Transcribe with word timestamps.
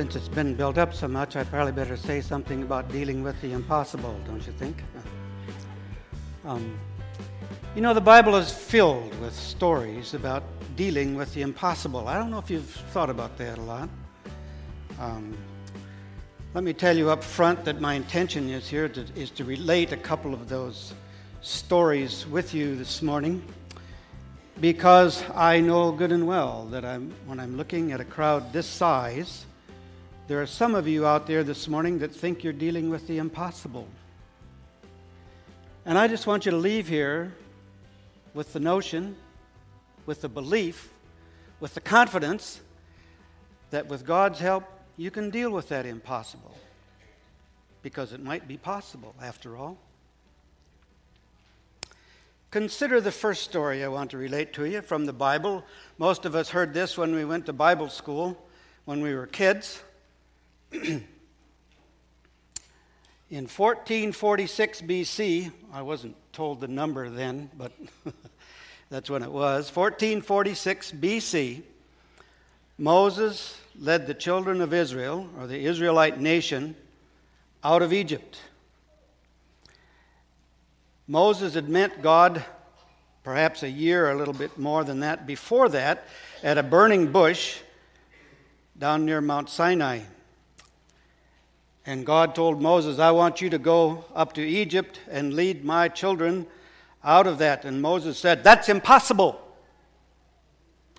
since 0.00 0.16
it's 0.16 0.28
been 0.28 0.54
built 0.54 0.78
up 0.78 0.94
so 0.94 1.06
much, 1.06 1.36
I 1.36 1.44
probably 1.44 1.72
better 1.72 1.94
say 1.94 2.22
something 2.22 2.62
about 2.62 2.90
dealing 2.90 3.22
with 3.22 3.38
the 3.42 3.52
impossible, 3.52 4.18
don't 4.24 4.46
you 4.46 4.52
think? 4.54 4.82
Um, 6.42 6.78
you 7.74 7.82
know, 7.82 7.92
the 7.92 8.00
Bible 8.00 8.34
is 8.36 8.50
filled 8.50 9.14
with 9.20 9.34
stories 9.34 10.14
about 10.14 10.42
dealing 10.74 11.16
with 11.16 11.34
the 11.34 11.42
impossible. 11.42 12.08
I 12.08 12.16
don't 12.16 12.30
know 12.30 12.38
if 12.38 12.48
you've 12.48 12.64
thought 12.64 13.10
about 13.10 13.36
that 13.36 13.58
a 13.58 13.60
lot. 13.60 13.90
Um, 14.98 15.36
let 16.54 16.64
me 16.64 16.72
tell 16.72 16.96
you 16.96 17.10
up 17.10 17.22
front 17.22 17.62
that 17.66 17.82
my 17.82 17.92
intention 17.92 18.48
is 18.48 18.66
here 18.66 18.88
to, 18.88 19.04
is 19.14 19.30
to 19.32 19.44
relate 19.44 19.92
a 19.92 19.98
couple 19.98 20.32
of 20.32 20.48
those 20.48 20.94
stories 21.42 22.26
with 22.26 22.54
you 22.54 22.74
this 22.74 23.02
morning 23.02 23.44
because 24.62 25.22
I 25.34 25.60
know 25.60 25.92
good 25.92 26.10
and 26.10 26.26
well 26.26 26.64
that 26.70 26.86
I'm, 26.86 27.12
when 27.26 27.38
I'm 27.38 27.58
looking 27.58 27.92
at 27.92 28.00
a 28.00 28.06
crowd 28.06 28.50
this 28.54 28.66
size, 28.66 29.44
there 30.30 30.40
are 30.40 30.46
some 30.46 30.76
of 30.76 30.86
you 30.86 31.04
out 31.04 31.26
there 31.26 31.42
this 31.42 31.66
morning 31.66 31.98
that 31.98 32.14
think 32.14 32.44
you're 32.44 32.52
dealing 32.52 32.88
with 32.88 33.08
the 33.08 33.18
impossible. 33.18 33.88
And 35.84 35.98
I 35.98 36.06
just 36.06 36.24
want 36.24 36.46
you 36.46 36.52
to 36.52 36.56
leave 36.56 36.86
here 36.86 37.32
with 38.32 38.52
the 38.52 38.60
notion, 38.60 39.16
with 40.06 40.20
the 40.20 40.28
belief, 40.28 40.88
with 41.58 41.74
the 41.74 41.80
confidence 41.80 42.60
that 43.70 43.88
with 43.88 44.06
God's 44.06 44.38
help, 44.38 44.62
you 44.96 45.10
can 45.10 45.30
deal 45.30 45.50
with 45.50 45.68
that 45.70 45.84
impossible. 45.84 46.54
Because 47.82 48.12
it 48.12 48.22
might 48.22 48.46
be 48.46 48.56
possible, 48.56 49.16
after 49.20 49.56
all. 49.56 49.78
Consider 52.52 53.00
the 53.00 53.10
first 53.10 53.42
story 53.42 53.82
I 53.82 53.88
want 53.88 54.12
to 54.12 54.16
relate 54.16 54.52
to 54.52 54.64
you 54.64 54.80
from 54.80 55.06
the 55.06 55.12
Bible. 55.12 55.64
Most 55.98 56.24
of 56.24 56.36
us 56.36 56.50
heard 56.50 56.72
this 56.72 56.96
when 56.96 57.16
we 57.16 57.24
went 57.24 57.46
to 57.46 57.52
Bible 57.52 57.88
school 57.88 58.40
when 58.84 59.00
we 59.00 59.12
were 59.12 59.26
kids. 59.26 59.82
In 60.72 61.02
1446 63.28 64.82
BC, 64.82 65.52
I 65.72 65.82
wasn't 65.82 66.14
told 66.32 66.60
the 66.60 66.68
number 66.68 67.10
then, 67.10 67.50
but 67.56 67.72
that's 68.90 69.10
when 69.10 69.24
it 69.24 69.32
was. 69.32 69.74
1446 69.74 70.92
BC, 70.92 71.62
Moses 72.78 73.58
led 73.80 74.06
the 74.06 74.14
children 74.14 74.60
of 74.60 74.72
Israel, 74.72 75.28
or 75.38 75.48
the 75.48 75.58
Israelite 75.58 76.20
nation, 76.20 76.76
out 77.64 77.82
of 77.82 77.92
Egypt. 77.92 78.40
Moses 81.08 81.54
had 81.54 81.68
met 81.68 82.00
God 82.00 82.44
perhaps 83.24 83.64
a 83.64 83.70
year, 83.70 84.06
or 84.06 84.12
a 84.12 84.16
little 84.16 84.34
bit 84.34 84.56
more 84.56 84.84
than 84.84 85.00
that, 85.00 85.26
before 85.26 85.68
that, 85.70 86.06
at 86.44 86.58
a 86.58 86.62
burning 86.62 87.10
bush 87.10 87.58
down 88.78 89.04
near 89.04 89.20
Mount 89.20 89.50
Sinai. 89.50 90.00
And 91.86 92.04
God 92.04 92.34
told 92.34 92.60
Moses, 92.60 92.98
I 92.98 93.10
want 93.10 93.40
you 93.40 93.50
to 93.50 93.58
go 93.58 94.04
up 94.14 94.34
to 94.34 94.42
Egypt 94.42 95.00
and 95.10 95.34
lead 95.34 95.64
my 95.64 95.88
children 95.88 96.46
out 97.02 97.26
of 97.26 97.38
that. 97.38 97.64
And 97.64 97.80
Moses 97.80 98.18
said, 98.18 98.44
That's 98.44 98.68
impossible. 98.68 99.40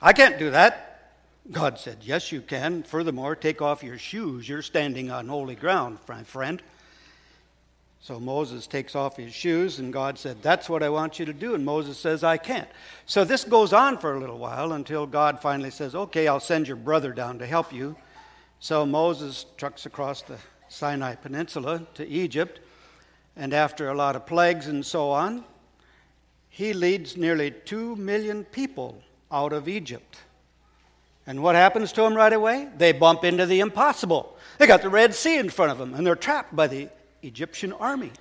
I 0.02 0.14
can't 0.14 0.40
do 0.40 0.50
that. 0.52 1.14
God 1.52 1.78
said, 1.78 1.98
Yes, 2.02 2.32
you 2.32 2.42
can. 2.42 2.84
Furthermore, 2.84 3.36
take 3.36 3.62
off 3.62 3.84
your 3.84 3.98
shoes. 3.98 4.50
You're 4.50 4.62
standing 4.62 5.12
on 5.12 5.28
holy 5.28 5.56
ground, 5.56 6.00
my 6.08 6.24
friend. 6.24 6.62
So 8.04 8.20
Moses 8.20 8.66
takes 8.66 8.96
off 8.96 9.18
his 9.18 9.32
shoes, 9.32 9.78
and 9.78 9.94
God 9.94 10.18
said, 10.18 10.42
That's 10.42 10.68
what 10.68 10.82
I 10.82 10.90
want 10.90 11.20
you 11.20 11.26
to 11.26 11.34
do. 11.34 11.54
And 11.54 11.64
Moses 11.64 12.00
says, 12.00 12.24
I 12.24 12.38
can't. 12.38 12.70
So 13.06 13.24
this 13.24 13.44
goes 13.44 13.74
on 13.74 14.00
for 14.00 14.16
a 14.16 14.20
little 14.20 14.40
while 14.40 14.74
until 14.74 15.06
God 15.06 15.40
finally 15.40 15.70
says, 15.70 15.94
Okay, 15.94 16.28
I'll 16.28 16.40
send 16.40 16.68
your 16.68 16.78
brother 16.78 17.14
down 17.14 17.38
to 17.38 17.46
help 17.46 17.72
you. 17.72 17.96
So 18.60 18.86
Moses 18.86 19.46
trucks 19.58 19.86
across 19.86 20.24
the 20.24 20.38
Sinai 20.72 21.16
Peninsula 21.16 21.86
to 21.96 22.08
Egypt, 22.08 22.62
and 23.36 23.54
after 23.54 23.90
a 23.90 23.94
lot 23.94 24.16
of 24.16 24.26
plagues 24.26 24.68
and 24.68 24.86
so 24.86 25.12
on, 25.12 25.44
he 26.48 26.72
leads 26.72 27.18
nearly 27.18 27.52
two 27.52 27.98
million 27.98 28.46
people 28.46 29.04
out 29.30 29.52
of 29.52 29.68
Egypt. 29.68 30.20
And 31.28 31.44
what 31.44 31.56
happens 31.56 31.92
to 31.94 32.02
them 32.02 32.16
right 32.16 32.32
away? 32.32 32.70
They 32.78 32.94
bump 32.94 33.26
into 33.26 33.46
the 33.46 33.60
impossible. 33.60 34.38
They 34.60 34.66
got 34.66 34.82
the 34.82 34.90
Red 34.90 35.14
Sea 35.14 35.38
in 35.38 35.50
front 35.50 35.74
of 35.74 35.78
them, 35.78 35.94
and 35.94 36.08
they're 36.08 36.16
trapped 36.16 36.56
by 36.56 36.68
the 36.68 36.88
Egyptian 37.22 37.74
army. 37.74 38.12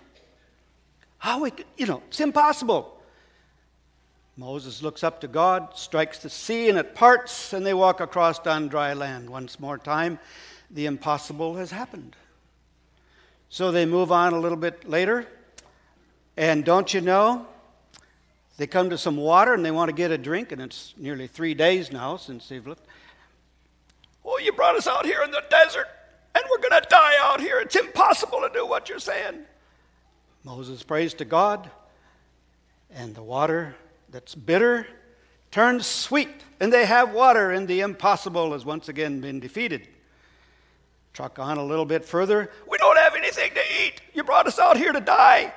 How 1.18 1.42
we, 1.42 1.52
you 1.76 1.86
know, 1.86 2.02
it's 2.08 2.20
impossible. 2.20 3.00
Moses 4.36 4.82
looks 4.82 5.04
up 5.04 5.20
to 5.20 5.28
God, 5.28 5.76
strikes 5.76 6.18
the 6.18 6.30
sea, 6.30 6.68
and 6.68 6.78
it 6.78 6.96
parts, 6.96 7.52
and 7.52 7.64
they 7.64 7.74
walk 7.74 8.00
across 8.00 8.40
on 8.40 8.66
dry 8.66 8.92
land. 8.92 9.30
Once 9.30 9.60
more 9.60 9.78
time, 9.78 10.18
the 10.68 10.86
impossible 10.86 11.54
has 11.54 11.70
happened. 11.70 12.16
So 13.52 13.72
they 13.72 13.84
move 13.84 14.12
on 14.12 14.32
a 14.32 14.38
little 14.38 14.56
bit 14.56 14.88
later, 14.88 15.26
and 16.36 16.64
don't 16.64 16.94
you 16.94 17.00
know, 17.00 17.48
they 18.58 18.68
come 18.68 18.90
to 18.90 18.98
some 18.98 19.16
water 19.16 19.54
and 19.54 19.64
they 19.64 19.72
want 19.72 19.88
to 19.88 19.94
get 19.94 20.12
a 20.12 20.18
drink, 20.18 20.52
and 20.52 20.62
it's 20.62 20.94
nearly 20.96 21.26
three 21.26 21.52
days 21.52 21.90
now 21.90 22.16
since 22.16 22.48
they've 22.48 22.64
left. 22.64 22.82
Oh, 24.24 24.38
you 24.38 24.52
brought 24.52 24.76
us 24.76 24.86
out 24.86 25.04
here 25.04 25.22
in 25.24 25.32
the 25.32 25.42
desert, 25.50 25.88
and 26.32 26.44
we're 26.48 26.68
going 26.68 26.80
to 26.80 26.88
die 26.88 27.14
out 27.20 27.40
here. 27.40 27.58
It's 27.58 27.74
impossible 27.74 28.40
to 28.40 28.50
do 28.54 28.64
what 28.64 28.88
you're 28.88 29.00
saying. 29.00 29.40
Moses 30.44 30.84
prays 30.84 31.12
to 31.14 31.24
God, 31.24 31.68
and 32.94 33.16
the 33.16 33.22
water 33.22 33.74
that's 34.10 34.36
bitter 34.36 34.86
turns 35.50 35.86
sweet, 35.86 36.30
and 36.60 36.72
they 36.72 36.86
have 36.86 37.12
water, 37.12 37.50
and 37.50 37.66
the 37.66 37.80
impossible 37.80 38.52
has 38.52 38.64
once 38.64 38.88
again 38.88 39.20
been 39.20 39.40
defeated. 39.40 39.88
Truck 41.12 41.38
on 41.38 41.58
a 41.58 41.64
little 41.64 41.84
bit 41.84 42.04
further. 42.04 42.50
We 42.70 42.78
don't 42.78 42.98
have 42.98 43.14
anything 43.14 43.52
to 43.54 43.60
eat. 43.84 44.00
You 44.14 44.22
brought 44.22 44.46
us 44.46 44.58
out 44.58 44.76
here 44.76 44.92
to 44.92 45.00
die. 45.00 45.52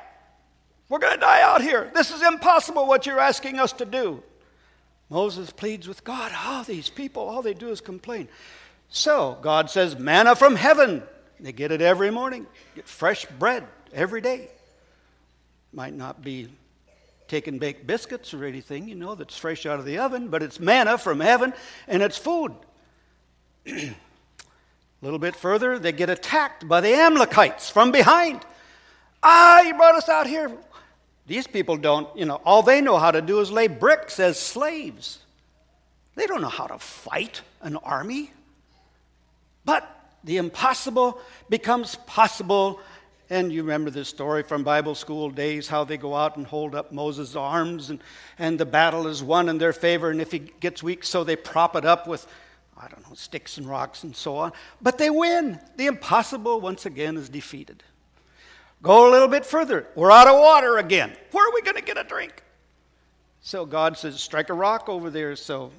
We're 0.90 1.00
going 1.00 1.14
to 1.14 1.19
die 1.19 1.41
out 1.41 1.62
here. 1.62 1.91
This 1.94 2.12
is 2.12 2.22
impossible 2.22 2.88
what 2.88 3.06
you're 3.06 3.19
asking 3.19 3.59
us 3.59 3.72
to 3.74 3.86
do. 3.86 4.24
Moses 5.09 5.52
pleads 5.52 5.88
with 5.88 6.03
God. 6.03 6.31
Oh, 6.36 6.64
these 6.68 6.90
people, 6.90 7.24
all 7.24 7.41
they 7.41 7.53
do 7.53 7.69
is 7.69 7.81
complain. 7.81 8.28
So 8.90 9.38
God 9.41 9.69
says, 9.69 9.97
manna 9.97 10.36
from 10.36 10.56
heaven. 10.56 11.03
They 11.40 11.52
get 11.52 11.72
it 11.72 11.81
every 11.81 12.09
morning, 12.09 12.47
get 12.75 12.88
fresh 12.88 13.25
bread 13.25 13.66
every 13.94 14.22
day. 14.22 14.50
Might 15.72 15.94
not 15.94 16.22
be 16.22 16.47
taken 17.28 17.58
baked 17.58 17.85
biscuits 17.88 18.34
or 18.34 18.46
anything, 18.46 18.88
you 18.88 18.96
know, 18.96 19.16
that's 19.16 19.38
fresh 19.38 19.66
out 19.66 19.80
of 19.80 19.85
the 19.85 19.97
oven, 19.97 20.30
but 20.30 20.44
it's 20.44 20.59
manna 20.59 20.97
from 20.97 21.20
heaven 21.20 21.53
and 21.88 22.03
it's 22.03 22.18
food. 22.18 22.53
A 25.03 25.06
little 25.06 25.19
bit 25.19 25.36
further, 25.36 25.78
they 25.78 25.91
get 25.91 26.09
attacked 26.09 26.66
by 26.66 26.80
the 26.80 26.94
Amalekites 26.96 27.69
from 27.69 27.91
behind. 27.91 28.40
Ah, 29.22 29.62
you 29.62 29.74
brought 29.74 29.96
us 29.96 30.08
out 30.08 30.28
here. 30.28 30.50
These 31.28 31.46
people 31.46 31.75
don't, 31.75 32.08
you 32.18 32.24
know, 32.24 32.40
all 32.46 32.64
they 32.64 32.80
know 32.80 32.97
how 32.97 33.12
to 33.12 33.22
do 33.22 33.41
is 33.41 33.52
lay 33.52 33.68
bricks 33.68 34.18
as 34.18 34.40
slaves. 34.40 35.19
They 36.16 36.25
don't 36.25 36.41
know 36.41 36.47
how 36.47 36.68
to 36.68 36.80
fight 36.80 37.41
an 37.59 37.75
army. 37.75 38.31
But 39.66 39.86
the 40.24 40.38
impossible 40.38 41.20
becomes 41.50 41.96
possible. 42.08 42.80
And 43.30 43.52
you 43.52 43.64
remember 43.64 43.90
this 43.90 44.08
story 44.08 44.44
from 44.44 44.64
Bible 44.64 44.96
school 44.96 45.30
days 45.30 45.68
how 45.68 45.84
they 45.84 45.97
go 45.97 46.16
out 46.16 46.38
and 46.38 46.47
hold 46.47 46.75
up 46.75 46.94
Moses' 46.94 47.35
arms, 47.35 47.90
and, 47.90 48.00
and 48.40 48.58
the 48.58 48.66
battle 48.66 49.08
is 49.08 49.22
won 49.22 49.50
in 49.50 49.58
their 49.58 49.74
favor. 49.74 50.12
And 50.12 50.22
if 50.22 50.31
he 50.31 50.40
gets 50.40 50.81
weak, 50.81 51.03
so 51.03 51.25
they 51.25 51.35
prop 51.35 51.75
it 51.75 51.84
up 51.84 52.08
with, 52.08 52.25
I 52.83 52.89
don't 52.89 53.07
know, 53.07 53.16
sticks 53.16 53.57
and 53.57 53.66
rocks 53.66 54.03
and 54.03 54.13
so 54.13 54.35
on. 54.35 54.51
But 54.81 54.97
they 54.97 55.09
win. 55.09 55.59
The 55.77 55.85
impossible, 55.85 56.59
once 56.59 56.85
again, 56.85 57.16
is 57.16 57.29
defeated. 57.29 57.81
Go 58.81 59.09
a 59.09 59.11
little 59.11 59.29
bit 59.29 59.46
further. 59.46 59.87
We're 59.96 60.11
out 60.11 60.28
of 60.28 60.37
water 60.37 60.78
again. 60.78 61.16
Where 61.31 61.47
are 61.47 61.53
we 61.53 61.61
going 61.61 61.78
to 61.78 61.81
get 61.81 61.97
a 61.97 62.03
drink? 62.03 62.43
So 63.41 63.66
God 63.66 63.97
says, 63.97 64.19
strike 64.19 64.49
a 64.49 64.53
rock 64.53 64.90
over 64.90 65.09
there. 65.09 65.37
So 65.37 65.72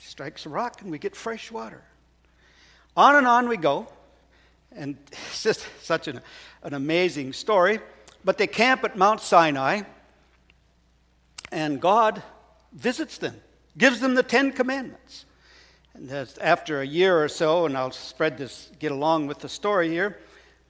strikes 0.00 0.46
a 0.46 0.48
rock 0.48 0.80
and 0.80 0.90
we 0.90 0.98
get 0.98 1.14
fresh 1.14 1.52
water. 1.52 1.82
On 2.96 3.16
and 3.16 3.26
on 3.26 3.46
we 3.46 3.58
go. 3.58 3.86
And 4.74 4.96
it's 5.12 5.42
just 5.42 5.66
such 5.82 6.08
an, 6.08 6.20
an 6.62 6.72
amazing 6.72 7.34
story. 7.34 7.80
But 8.24 8.38
they 8.38 8.46
camp 8.46 8.84
at 8.84 8.96
Mount 8.96 9.20
Sinai, 9.20 9.82
and 11.52 11.78
God 11.78 12.22
visits 12.72 13.18
them, 13.18 13.38
gives 13.76 14.00
them 14.00 14.14
the 14.14 14.22
Ten 14.22 14.50
Commandments. 14.50 15.26
And 15.94 16.08
that's 16.08 16.36
after 16.38 16.80
a 16.80 16.86
year 16.86 17.22
or 17.22 17.28
so, 17.28 17.66
and 17.66 17.76
I'll 17.76 17.92
spread 17.92 18.36
this, 18.36 18.70
get 18.78 18.92
along 18.92 19.28
with 19.28 19.38
the 19.38 19.48
story 19.48 19.88
here, 19.88 20.18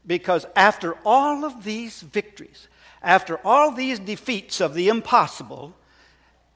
because 0.07 0.47
after 0.55 0.97
all 1.05 1.45
of 1.45 1.65
these 1.65 2.03
victories, 2.03 2.69
after 3.03 3.39
all 3.45 3.71
these 3.71 3.99
defeats 3.99 4.61
of 4.61 4.75
the 4.75 4.89
impossible, 4.89 5.75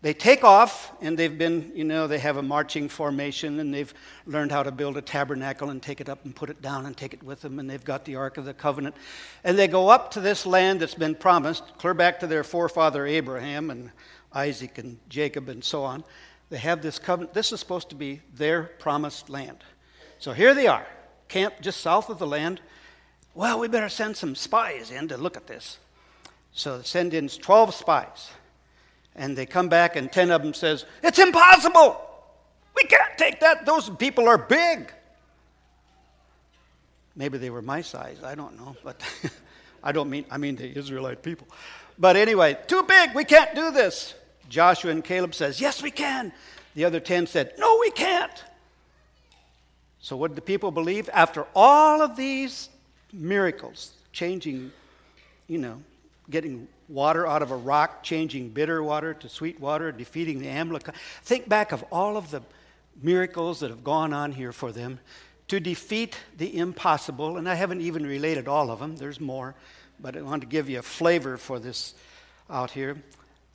they 0.01 0.15
take 0.15 0.45
off 0.45 0.93
and 1.01 1.19
they've 1.19 1.37
been, 1.37 1.73
you 1.75 1.83
know, 1.83 2.07
they 2.07 2.19
have 2.19 2.37
a 2.37 2.43
marching 2.43 2.89
formation 2.89 3.59
and 3.59 3.75
they've 3.75 3.93
learned 4.27 4.53
how 4.53 4.63
to 4.63 4.71
build 4.71 4.97
a 4.97 5.03
tabernacle 5.03 5.71
and 5.71 5.83
take 5.83 6.01
it 6.01 6.09
up 6.09 6.25
and 6.25 6.37
put 6.37 6.51
it 6.51 6.63
down 6.63 6.87
and 6.87 6.97
take 6.97 7.13
it 7.13 7.23
with 7.23 7.41
them 7.41 7.59
and 7.59 7.69
they've 7.69 7.85
got 7.85 8.05
the 8.05 8.15
Ark 8.15 8.37
of 8.37 8.45
the 8.45 8.55
Covenant. 8.55 8.95
And 9.43 9.59
they 9.59 9.67
go 9.67 9.89
up 9.89 10.13
to 10.13 10.21
this 10.21 10.47
land 10.47 10.81
that's 10.81 10.95
been 10.95 11.17
promised, 11.17 11.65
clear 11.79 11.95
back 11.95 12.21
to 12.21 12.29
their 12.29 12.45
forefather 12.45 13.07
Abraham 13.07 13.71
and 13.71 13.91
Isaac 14.33 14.79
and 14.79 14.99
Jacob 15.09 15.49
and 15.49 15.65
so 15.65 15.83
on. 15.83 16.05
They 16.51 16.59
have 16.59 16.83
this 16.83 16.99
covenant. 16.99 17.35
This 17.35 17.53
is 17.53 17.61
supposed 17.61 17.91
to 17.91 17.95
be 17.95 18.21
their 18.35 18.63
promised 18.63 19.29
land. 19.29 19.59
So 20.19 20.33
here 20.33 20.55
they 20.55 20.67
are. 20.67 20.87
camp 21.29 21.55
just 21.61 21.81
south 21.81 22.09
of 22.09 22.19
the 22.19 22.27
land. 22.27 22.61
Well, 23.35 23.61
we 23.61 23.69
better 23.69 23.91
send 23.91 24.17
some 24.17 24.35
spies 24.35 24.91
in 24.91 25.09
to 25.09 25.17
look 25.17 25.37
at 25.37 25.47
this. 25.47 25.79
So 26.53 26.79
they 26.79 26.85
send 26.85 27.15
in 27.15 27.29
12 27.29 27.75
spies. 27.75 28.31
And 29.15 29.37
they 29.37 29.47
come 29.47 29.69
back, 29.69 29.97
and 29.97 30.11
10 30.11 30.31
of 30.31 30.43
them 30.43 30.55
says, 30.55 30.85
It's 31.03 31.19
impossible! 31.19 32.01
We 32.75 32.85
can't 32.85 33.19
take 33.19 33.41
that. 33.41 33.67
Those 33.67 33.91
people 33.91 34.29
are 34.29 34.39
big. 34.39 34.93
Maybe 37.17 37.37
they 37.37 37.51
were 37.51 37.63
my 37.63 37.81
size. 37.81 38.23
I 38.23 38.37
don't 38.37 38.57
know. 38.57 38.77
But 38.85 39.03
I 39.83 39.91
don't 39.91 40.09
mean, 40.09 40.25
I 40.31 40.39
mean 40.39 40.55
the 40.55 40.79
Israelite 40.79 41.23
people. 41.23 41.49
But 41.99 42.15
anyway, 42.15 42.57
too 42.69 42.85
big. 42.85 43.15
We 43.15 43.25
can't 43.25 43.55
do 43.57 43.73
this. 43.73 44.15
Joshua 44.49 44.91
and 44.91 45.05
Caleb 45.05 45.35
says, 45.35 45.61
Yes, 45.61 45.83
we 45.83 45.91
can. 45.91 46.33
The 46.75 46.85
other 46.85 47.01
10 47.01 47.27
said, 47.27 47.55
No, 47.59 47.79
we 47.81 47.91
can't. 47.91 48.45
So, 50.01 50.17
what 50.17 50.29
did 50.29 50.37
the 50.37 50.43
people 50.43 50.71
believe? 50.71 51.11
After 51.13 51.47
all 51.55 52.03
of 52.03 52.17
these 52.17 52.69
miracles, 53.13 53.93
changing, 54.13 54.73
you 55.49 55.59
know, 55.59 55.83
getting 56.31 56.69
water 56.89 57.27
out 57.27 57.43
of 57.43 57.51
a 57.51 57.57
rock, 57.57 58.03
changing 58.03 58.51
bitter 58.51 58.83
water 58.83 59.15
to 59.15 59.29
sweet 59.29 59.61
water, 59.61 59.93
defeating 59.93 60.39
the 60.39 60.49
Amalekite. 60.49 60.95
Think 61.23 61.49
back 61.49 61.73
of 61.73 61.85
all 61.91 62.17
of 62.17 62.31
the 62.31 62.43
miracles 63.03 63.61
that 63.61 63.71
have 63.71 63.85
gone 63.85 64.13
on 64.13 64.33
here 64.33 64.53
for 64.53 64.73
them 64.73 64.99
to 65.49 65.61
defeat 65.61 66.17
the 66.37 66.59
impossible. 66.59 67.37
And 67.37 67.49
I 67.49 67.55
haven't 67.55 67.81
even 67.81 68.07
related 68.07 68.49
all 68.49 68.71
of 68.71 68.79
them, 68.79 68.97
there's 68.97 69.21
more, 69.21 69.55
but 70.01 70.17
I 70.17 70.23
want 70.23 70.43
to 70.43 70.49
give 70.49 70.69
you 70.69 70.79
a 70.79 70.83
flavor 70.83 71.37
for 71.37 71.59
this 71.59 71.95
out 72.51 72.71
here. 72.71 72.97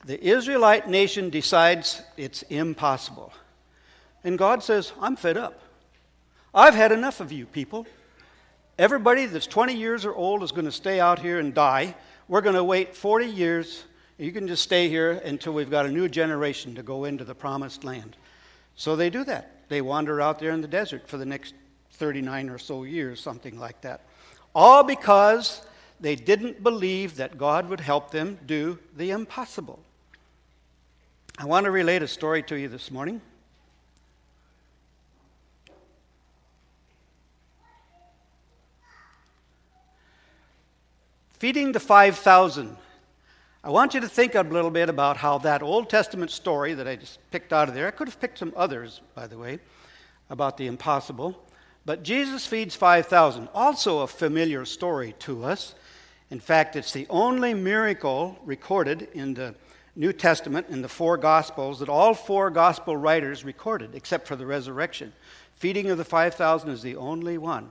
The 0.06 0.22
Israelite 0.22 0.88
nation 0.88 1.30
decides 1.30 2.02
it's 2.16 2.42
impossible. 2.42 3.32
And 4.22 4.38
God 4.38 4.62
says, 4.62 4.92
I'm 5.00 5.16
fed 5.16 5.36
up. 5.36 5.60
I've 6.54 6.74
had 6.74 6.92
enough 6.92 7.20
of 7.20 7.32
you 7.32 7.46
people. 7.46 7.86
Everybody 8.78 9.26
that's 9.26 9.46
20 9.46 9.74
years 9.74 10.04
or 10.04 10.14
old 10.14 10.42
is 10.42 10.52
going 10.52 10.66
to 10.66 10.72
stay 10.72 11.00
out 11.00 11.18
here 11.18 11.38
and 11.38 11.54
die. 11.54 11.94
We're 12.28 12.42
going 12.42 12.56
to 12.56 12.64
wait 12.64 12.94
40 12.94 13.26
years. 13.26 13.84
You 14.18 14.30
can 14.30 14.46
just 14.46 14.62
stay 14.62 14.88
here 14.88 15.12
until 15.24 15.52
we've 15.52 15.70
got 15.70 15.86
a 15.86 15.90
new 15.90 16.08
generation 16.08 16.74
to 16.74 16.82
go 16.82 17.04
into 17.04 17.24
the 17.24 17.34
promised 17.34 17.82
land. 17.82 18.16
So 18.76 18.96
they 18.96 19.10
do 19.10 19.24
that. 19.24 19.68
They 19.68 19.80
wander 19.80 20.20
out 20.20 20.38
there 20.38 20.50
in 20.50 20.60
the 20.60 20.68
desert 20.68 21.08
for 21.08 21.16
the 21.16 21.26
next 21.26 21.54
39 21.92 22.50
or 22.50 22.58
so 22.58 22.82
years, 22.82 23.20
something 23.20 23.58
like 23.58 23.80
that. 23.82 24.02
All 24.54 24.82
because 24.82 25.62
they 26.00 26.16
didn't 26.16 26.62
believe 26.62 27.16
that 27.16 27.38
God 27.38 27.68
would 27.68 27.80
help 27.80 28.10
them 28.10 28.38
do 28.46 28.78
the 28.96 29.10
impossible. 29.10 29.80
I 31.36 31.46
want 31.46 31.64
to 31.64 31.72
relate 31.72 32.00
a 32.00 32.06
story 32.06 32.44
to 32.44 32.54
you 32.54 32.68
this 32.68 32.92
morning. 32.92 33.20
Feeding 41.32 41.72
the 41.72 41.80
5,000. 41.80 42.76
I 43.64 43.70
want 43.70 43.94
you 43.94 44.00
to 44.00 44.08
think 44.08 44.36
a 44.36 44.42
little 44.42 44.70
bit 44.70 44.88
about 44.88 45.16
how 45.16 45.38
that 45.38 45.60
Old 45.60 45.90
Testament 45.90 46.30
story 46.30 46.72
that 46.74 46.86
I 46.86 46.94
just 46.94 47.18
picked 47.32 47.52
out 47.52 47.68
of 47.68 47.74
there, 47.74 47.88
I 47.88 47.90
could 47.90 48.06
have 48.06 48.20
picked 48.20 48.38
some 48.38 48.52
others, 48.56 49.00
by 49.16 49.26
the 49.26 49.36
way, 49.36 49.58
about 50.30 50.56
the 50.56 50.68
impossible. 50.68 51.44
But 51.84 52.04
Jesus 52.04 52.46
feeds 52.46 52.76
5,000, 52.76 53.48
also 53.52 54.00
a 54.00 54.06
familiar 54.06 54.64
story 54.64 55.16
to 55.20 55.44
us. 55.44 55.74
In 56.30 56.38
fact, 56.38 56.76
it's 56.76 56.92
the 56.92 57.08
only 57.10 57.54
miracle 57.54 58.38
recorded 58.44 59.08
in 59.14 59.34
the 59.34 59.56
New 59.96 60.12
Testament 60.12 60.66
in 60.70 60.82
the 60.82 60.88
four 60.88 61.16
Gospels 61.16 61.78
that 61.78 61.88
all 61.88 62.14
four 62.14 62.50
Gospel 62.50 62.96
writers 62.96 63.44
recorded, 63.44 63.94
except 63.94 64.26
for 64.26 64.36
the 64.36 64.46
resurrection. 64.46 65.12
Feeding 65.54 65.88
of 65.90 65.98
the 65.98 66.04
5,000 66.04 66.70
is 66.70 66.82
the 66.82 66.96
only 66.96 67.38
one. 67.38 67.70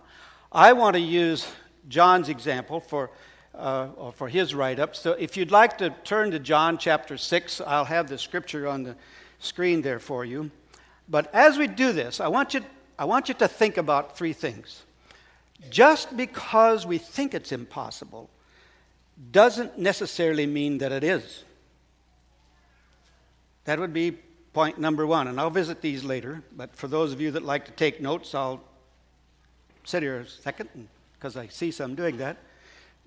I 0.52 0.74
want 0.74 0.96
to 0.96 1.02
use 1.02 1.48
John's 1.90 2.30
example 2.30 2.80
for, 2.80 3.12
uh, 3.54 4.12
for 4.12 4.30
his 4.30 4.56
write 4.56 4.80
up. 4.80 4.96
So 4.96 5.12
if 5.14 5.36
you'd 5.36 5.52
like 5.52 5.78
to 5.80 5.90
turn 6.04 6.32
to 6.32 6.40
John 6.40 6.78
chapter 6.78 7.18
6, 7.18 7.62
I'll 7.62 7.86
have 7.86 8.08
the 8.08 8.18
scripture 8.18 8.68
on 8.68 8.84
the 8.84 8.96
screen 9.40 9.82
there 9.82 10.00
for 10.00 10.24
you. 10.24 10.52
But 11.10 11.34
as 11.34 11.58
we 11.58 11.68
do 11.68 11.92
this, 11.92 12.20
I 12.20 12.28
want 12.30 12.54
you 12.54 12.62
I 12.98 13.06
want 13.06 13.28
you 13.28 13.34
to 13.36 13.48
think 13.48 13.78
about 13.78 14.16
three 14.18 14.34
things. 14.34 14.84
Just 15.70 16.16
because 16.16 16.86
we 16.86 16.98
think 16.98 17.34
it's 17.34 17.52
impossible 17.52 18.30
doesn't 19.32 19.78
necessarily 19.78 20.46
mean 20.46 20.78
that 20.78 20.92
it 20.92 21.04
is. 21.04 21.44
That 23.66 23.80
would 23.80 23.94
be 23.94 24.12
point 24.54 24.78
number 24.80 25.06
one, 25.08 25.28
and 25.28 25.40
I'll 25.40 25.50
visit 25.50 25.82
these 25.82 26.04
later. 26.04 26.44
But 26.56 26.76
for 26.76 26.88
those 26.88 27.12
of 27.12 27.22
you 27.22 27.32
that 27.32 27.44
like 27.44 27.66
to 27.66 27.72
take 27.72 28.02
notes, 28.02 28.36
I'll 28.36 28.62
sit 29.84 30.04
here 30.04 30.20
a 30.20 30.28
second 30.28 30.70
because 31.14 31.36
I 31.36 31.48
see 31.48 31.72
some 31.72 31.96
doing 31.96 32.18
that. 32.18 32.38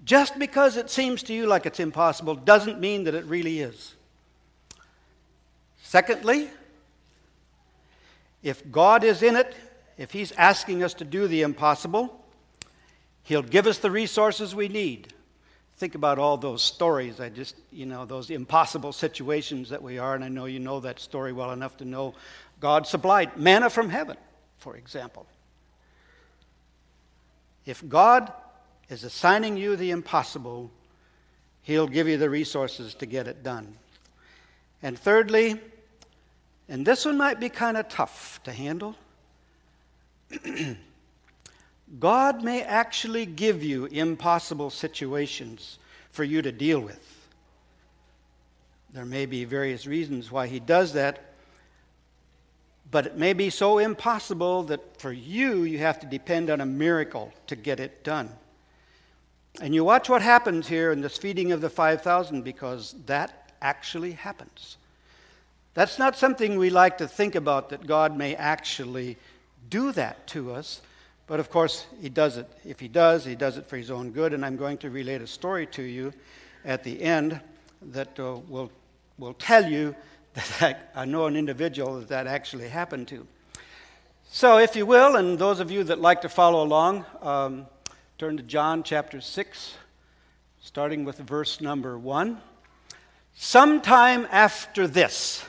Just 0.05 0.39
because 0.39 0.77
it 0.77 0.91
seems 0.91 1.23
to 1.25 1.35
you 1.35 1.47
like 1.47 1.67
it's 1.67 1.81
impossible 1.81 2.35
doesn't 2.35 2.81
mean 2.81 3.05
that 3.05 3.15
it 3.15 3.25
really 3.25 3.61
is. 3.61 3.95
Secondly, 5.83 6.51
if 8.43 8.71
God 8.71 9.05
is 9.05 9.23
in 9.23 9.37
it, 9.37 9.55
if 9.97 10.13
He's 10.13 10.33
asking 10.33 10.83
us 10.83 10.95
to 10.95 11.05
do 11.05 11.27
the 11.29 11.43
impossible, 11.43 12.25
He'll 13.23 13.43
give 13.43 13.67
us 13.67 13.79
the 13.79 13.91
resources 13.91 14.55
we 14.55 14.69
need. 14.69 15.13
Think 15.77 15.95
about 15.95 16.19
all 16.19 16.39
those 16.39 16.63
stories. 16.63 17.21
I 17.21 17.29
just, 17.29 17.55
you 17.71 17.85
know, 17.85 18.07
those 18.07 18.31
impossible 18.31 18.93
situations 18.93 19.69
that 19.69 19.83
we 19.83 19.99
are, 19.99 20.15
and 20.15 20.25
I 20.25 20.29
know 20.29 20.47
you 20.47 20.59
know 20.59 20.81
that 20.81 20.99
story 20.99 21.33
well 21.33 21.53
enough 21.53 21.77
to 21.79 21.85
know 21.85 22.15
God 22.61 22.87
supplied 22.87 23.37
manna 23.37 23.69
from 23.69 23.91
heaven, 23.91 24.17
for 24.57 24.77
example. 24.77 25.27
If 27.67 27.87
God 27.87 28.33
is 28.89 29.05
assigning 29.05 29.57
you 29.59 29.77
the 29.77 29.91
impossible, 29.91 30.71
He'll 31.63 31.89
give 31.89 32.09
you 32.09 32.17
the 32.17 32.31
resources 32.31 32.95
to 32.95 33.07
get 33.07 33.27
it 33.27 33.43
done. 33.43 33.77
And 34.83 34.99
thirdly, 34.99 35.61
and 36.69 36.87
this 36.87 37.05
one 37.05 37.19
might 37.19 37.39
be 37.39 37.49
kind 37.49 37.77
of 37.77 37.89
tough 37.89 38.41
to 38.45 38.53
handle, 38.53 38.97
God 42.01 42.43
may 42.43 42.63
actually 42.63 43.27
give 43.27 43.63
you 43.63 43.87
impossible 43.87 44.71
situations 44.71 45.79
for 46.11 46.25
you 46.25 46.43
to 46.43 46.51
deal 46.51 46.81
with. 46.81 47.29
There 48.93 49.05
may 49.05 49.27
be 49.27 49.45
various 49.45 49.87
reasons 49.87 50.31
why 50.33 50.47
He 50.47 50.59
does 50.59 50.95
that, 50.95 51.35
but 52.91 53.07
it 53.07 53.17
may 53.17 53.33
be 53.33 53.51
so 53.51 53.79
impossible 53.79 54.65
that 54.65 55.01
for 55.01 55.13
you, 55.13 55.63
you 55.63 55.79
have 55.79 56.01
to 56.01 56.07
depend 56.07 56.51
on 56.51 56.61
a 56.61 56.67
miracle 56.67 57.33
to 57.47 57.57
get 57.57 57.79
it 57.79 58.03
done. 58.03 58.31
And 59.61 59.75
you 59.75 59.85
watch 59.85 60.09
what 60.09 60.23
happens 60.23 60.69
here 60.69 60.93
in 60.93 61.01
this 61.01 61.17
feeding 61.17 61.53
of 61.53 61.61
the 61.61 61.71
5,000 61.71 62.43
because 62.43 62.95
that 63.07 63.53
actually 63.63 64.13
happens. 64.13 64.77
That's 65.75 65.99
not 65.99 66.17
something 66.17 66.59
we 66.59 66.71
like 66.71 66.99
to 66.99 67.09
think 67.09 67.35
about 67.35 67.71
that 67.71 67.87
God 67.87 68.17
may 68.17 68.35
actually 68.35 69.19
do 69.69 69.93
that 69.93 70.27
to 70.29 70.53
us. 70.53 70.81
But 71.27 71.41
of 71.41 71.51
course, 71.51 71.87
he 72.01 72.09
does 72.09 72.37
it. 72.37 72.49
If 72.65 72.79
he 72.79 72.89
does, 72.89 73.25
he 73.25 73.35
does 73.35 73.57
it 73.57 73.67
for 73.67 73.77
his 73.77 73.91
own 73.91 74.11
good. 74.11 74.33
And 74.33 74.45
I'm 74.45 74.57
going 74.57 74.79
to 74.79 74.91
relate 74.91 75.21
a 75.23 75.27
story 75.27 75.67
to 75.69 75.83
you 75.83 76.13
at 76.65 76.85
the 76.85 77.03
end 77.03 77.41
that 77.93 78.19
uh, 78.19 78.37
will, 78.49 78.71
will 79.19 79.35
tell 79.35 79.69
you 79.69 79.95
that 80.35 80.63
I, 80.95 81.03
I 81.03 81.05
know 81.05 81.27
an 81.27 81.37
individual 81.37 81.99
that 81.99 82.09
that 82.09 82.27
actually 82.27 82.69
happened 82.69 83.09
to. 83.09 83.27
So, 84.29 84.59
if 84.59 84.77
you 84.77 84.85
will, 84.87 85.17
and 85.17 85.39
those 85.39 85.61
of 85.61 85.71
you 85.71 85.85
that 85.85 86.01
like 86.01 86.21
to 86.23 86.29
follow 86.29 86.63
along, 86.63 87.07
um, 87.23 87.67
turn 88.19 88.37
to 88.37 88.43
John 88.43 88.83
chapter 88.83 89.21
6, 89.21 89.75
starting 90.61 91.05
with 91.05 91.19
verse 91.19 91.61
number 91.61 91.97
1. 91.97 92.39
Sometime 93.35 94.27
after 94.31 94.89
this, 94.89 95.45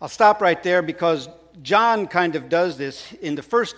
I'll 0.00 0.08
stop 0.08 0.40
right 0.40 0.62
there 0.62 0.80
because 0.80 1.28
John 1.62 2.06
kind 2.06 2.36
of 2.36 2.48
does 2.48 2.78
this 2.78 3.12
in 3.14 3.34
the 3.34 3.42
first 3.42 3.74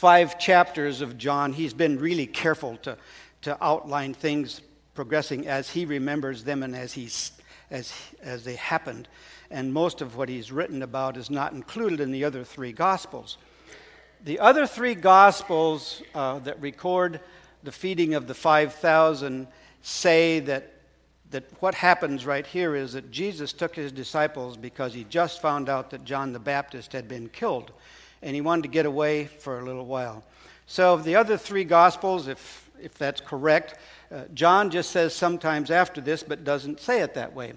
five 0.00 0.38
chapters 0.38 1.02
of 1.02 1.18
John. 1.18 1.52
He's 1.52 1.74
been 1.74 1.98
really 1.98 2.26
careful 2.26 2.78
to, 2.78 2.96
to 3.42 3.62
outline 3.62 4.14
things 4.14 4.62
progressing 4.94 5.46
as 5.46 5.68
he 5.68 5.84
remembers 5.84 6.42
them 6.42 6.62
and 6.62 6.74
as, 6.74 6.94
he's, 6.94 7.32
as, 7.70 7.92
as 8.22 8.42
they 8.42 8.54
happened. 8.54 9.08
And 9.50 9.74
most 9.74 10.00
of 10.00 10.16
what 10.16 10.30
he's 10.30 10.50
written 10.50 10.82
about 10.82 11.18
is 11.18 11.28
not 11.28 11.52
included 11.52 12.00
in 12.00 12.12
the 12.12 12.24
other 12.24 12.44
three 12.44 12.72
Gospels. 12.72 13.36
The 14.24 14.38
other 14.38 14.66
three 14.66 14.94
Gospels 14.94 16.00
uh, 16.14 16.38
that 16.38 16.58
record 16.62 17.20
the 17.62 17.70
feeding 17.70 18.14
of 18.14 18.26
the 18.26 18.32
5,000 18.32 19.48
say 19.82 20.40
that 20.40 20.76
that 21.30 21.44
what 21.60 21.74
happens 21.74 22.24
right 22.24 22.46
here 22.46 22.74
is 22.74 22.94
that 22.94 23.10
Jesus 23.10 23.52
took 23.52 23.76
his 23.76 23.92
disciples 23.92 24.56
because 24.56 24.94
he 24.94 25.04
just 25.04 25.42
found 25.42 25.68
out 25.68 25.90
that 25.90 26.04
John 26.04 26.32
the 26.32 26.40
Baptist 26.40 26.92
had 26.92 27.06
been 27.06 27.28
killed 27.28 27.70
and 28.22 28.34
he 28.34 28.40
wanted 28.40 28.62
to 28.62 28.68
get 28.68 28.86
away 28.86 29.26
for 29.26 29.60
a 29.60 29.64
little 29.64 29.86
while. 29.86 30.24
So, 30.66 30.96
the 30.96 31.16
other 31.16 31.36
three 31.36 31.64
Gospels, 31.64 32.28
if, 32.28 32.70
if 32.80 32.94
that's 32.94 33.20
correct, 33.20 33.76
uh, 34.12 34.22
John 34.34 34.70
just 34.70 34.90
says 34.90 35.14
sometimes 35.14 35.70
after 35.70 36.00
this, 36.00 36.22
but 36.22 36.44
doesn't 36.44 36.80
say 36.80 37.00
it 37.00 37.14
that 37.14 37.34
way. 37.34 37.54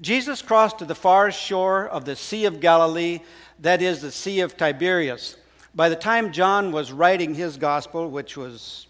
Jesus 0.00 0.40
crossed 0.40 0.78
to 0.78 0.84
the 0.84 0.94
far 0.94 1.30
shore 1.30 1.86
of 1.86 2.04
the 2.04 2.16
Sea 2.16 2.46
of 2.46 2.60
Galilee, 2.60 3.20
that 3.60 3.82
is, 3.82 4.00
the 4.00 4.10
Sea 4.10 4.40
of 4.40 4.56
Tiberias. 4.56 5.36
By 5.74 5.88
the 5.88 5.96
time 5.96 6.32
John 6.32 6.72
was 6.72 6.90
writing 6.90 7.34
his 7.34 7.56
gospel, 7.56 8.10
which 8.10 8.36
was 8.36 8.86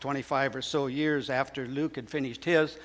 25 0.00 0.56
or 0.56 0.62
so 0.62 0.86
years 0.86 1.30
after 1.30 1.66
Luke 1.66 1.96
had 1.96 2.08
finished 2.08 2.44
his, 2.44 2.78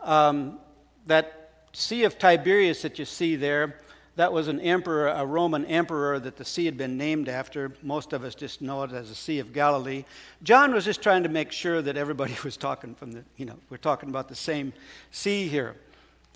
um, 0.00 0.58
that 1.06 1.50
Sea 1.72 2.04
of 2.04 2.18
Tiberias 2.18 2.82
that 2.82 2.98
you 2.98 3.04
see 3.04 3.36
there, 3.36 3.78
that 4.16 4.32
was 4.32 4.46
an 4.46 4.60
emperor, 4.60 5.08
a 5.08 5.26
Roman 5.26 5.64
emperor 5.66 6.20
that 6.20 6.36
the 6.36 6.44
sea 6.44 6.66
had 6.66 6.76
been 6.76 6.96
named 6.96 7.28
after. 7.28 7.72
Most 7.82 8.12
of 8.12 8.22
us 8.22 8.34
just 8.34 8.62
know 8.62 8.82
it 8.84 8.92
as 8.92 9.08
the 9.08 9.14
Sea 9.14 9.40
of 9.40 9.52
Galilee. 9.52 10.04
John 10.42 10.72
was 10.72 10.84
just 10.84 11.02
trying 11.02 11.24
to 11.24 11.28
make 11.28 11.50
sure 11.50 11.82
that 11.82 11.96
everybody 11.96 12.36
was 12.44 12.56
talking 12.56 12.94
from 12.94 13.12
the, 13.12 13.24
you 13.36 13.44
know, 13.44 13.58
we're 13.70 13.76
talking 13.76 14.08
about 14.08 14.28
the 14.28 14.36
same 14.36 14.72
sea 15.10 15.48
here. 15.48 15.74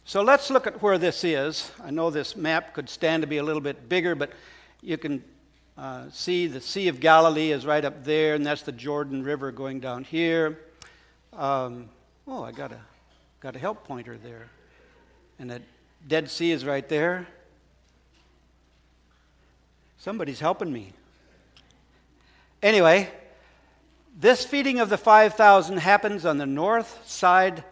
So 0.05 0.23
let's 0.23 0.51
look 0.51 0.67
at 0.67 0.83
where 0.83 0.99
this 0.99 1.23
is. 1.23 1.71
I 1.85 1.91
know 1.91 2.11
this 2.11 2.35
map 2.35 2.75
could 2.75 2.89
stand 2.89 3.23
to 3.23 3.27
be 3.27 3.37
a 3.37 3.43
little 3.43 3.61
bit 3.61 3.89
bigger, 3.89 4.15
but 4.15 4.33
you 4.83 4.97
can 4.97 5.23
uh, 5.77 6.07
see 6.11 6.49
the 6.49 6.61
Sea 6.61 6.89
of 6.89 6.99
Galilee 6.99 7.53
is 7.53 7.65
right 7.65 7.85
up 7.85 8.03
there, 8.03 8.35
and 8.35 8.45
that's 8.45 8.63
the 8.63 8.73
Jordan 8.73 9.23
River 9.23 9.53
going 9.53 9.79
down 9.79 10.03
here. 10.03 10.59
Um, 11.33 11.89
oh, 12.27 12.43
I 12.43 12.51
got 12.51 12.73
a, 12.73 12.81
got 13.39 13.55
a 13.55 13.59
help 13.61 13.85
pointer 13.85 14.17
there. 14.17 14.49
And 15.39 15.51
the 15.51 15.63
Dead 16.09 16.29
Sea 16.29 16.51
is 16.51 16.65
right 16.65 16.89
there. 16.89 17.29
Somebody's 19.99 20.39
helping 20.39 20.73
me. 20.73 20.93
Anyway, 22.63 23.11
this 24.17 24.45
feeding 24.45 24.79
of 24.79 24.89
the 24.89 24.97
5,000 24.97 25.79
happens 25.79 26.25
on 26.25 26.39
the 26.39 26.47
north 26.47 27.07
side 27.07 27.65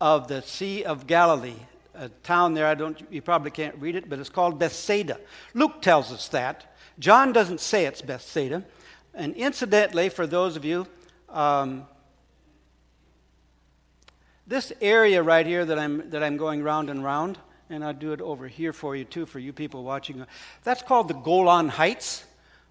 of 0.00 0.28
the 0.28 0.42
Sea 0.42 0.84
of 0.84 1.06
Galilee. 1.06 1.56
A 1.94 2.08
town 2.08 2.54
there, 2.54 2.66
I 2.66 2.74
don't, 2.74 3.00
you 3.10 3.20
probably 3.20 3.50
can't 3.50 3.76
read 3.76 3.96
it, 3.96 4.08
but 4.08 4.18
it's 4.18 4.28
called 4.28 4.58
Bethsaida. 4.58 5.18
Luke 5.52 5.82
tells 5.82 6.12
us 6.12 6.28
that. 6.28 6.72
John 6.98 7.32
doesn't 7.32 7.60
say 7.60 7.84
it's 7.84 8.00
Bethsaida. 8.00 8.64
And 9.12 9.34
incidentally, 9.34 10.08
for 10.08 10.26
those 10.26 10.56
of 10.56 10.64
you, 10.64 10.86
um, 11.28 11.86
this 14.46 14.72
area 14.80 15.22
right 15.22 15.46
here 15.46 15.64
that 15.64 15.78
I'm, 15.78 16.10
that 16.10 16.22
I'm 16.22 16.36
going 16.36 16.62
round 16.62 16.90
and 16.90 17.02
round, 17.02 17.38
and 17.70 17.84
I'll 17.84 17.94
do 17.94 18.12
it 18.12 18.20
over 18.20 18.48
here 18.48 18.72
for 18.72 18.96
you 18.96 19.04
too, 19.04 19.24
for 19.24 19.38
you 19.38 19.52
people 19.52 19.84
watching. 19.84 20.26
That's 20.64 20.82
called 20.82 21.08
the 21.08 21.14
Golan 21.14 21.68
Heights. 21.68 22.24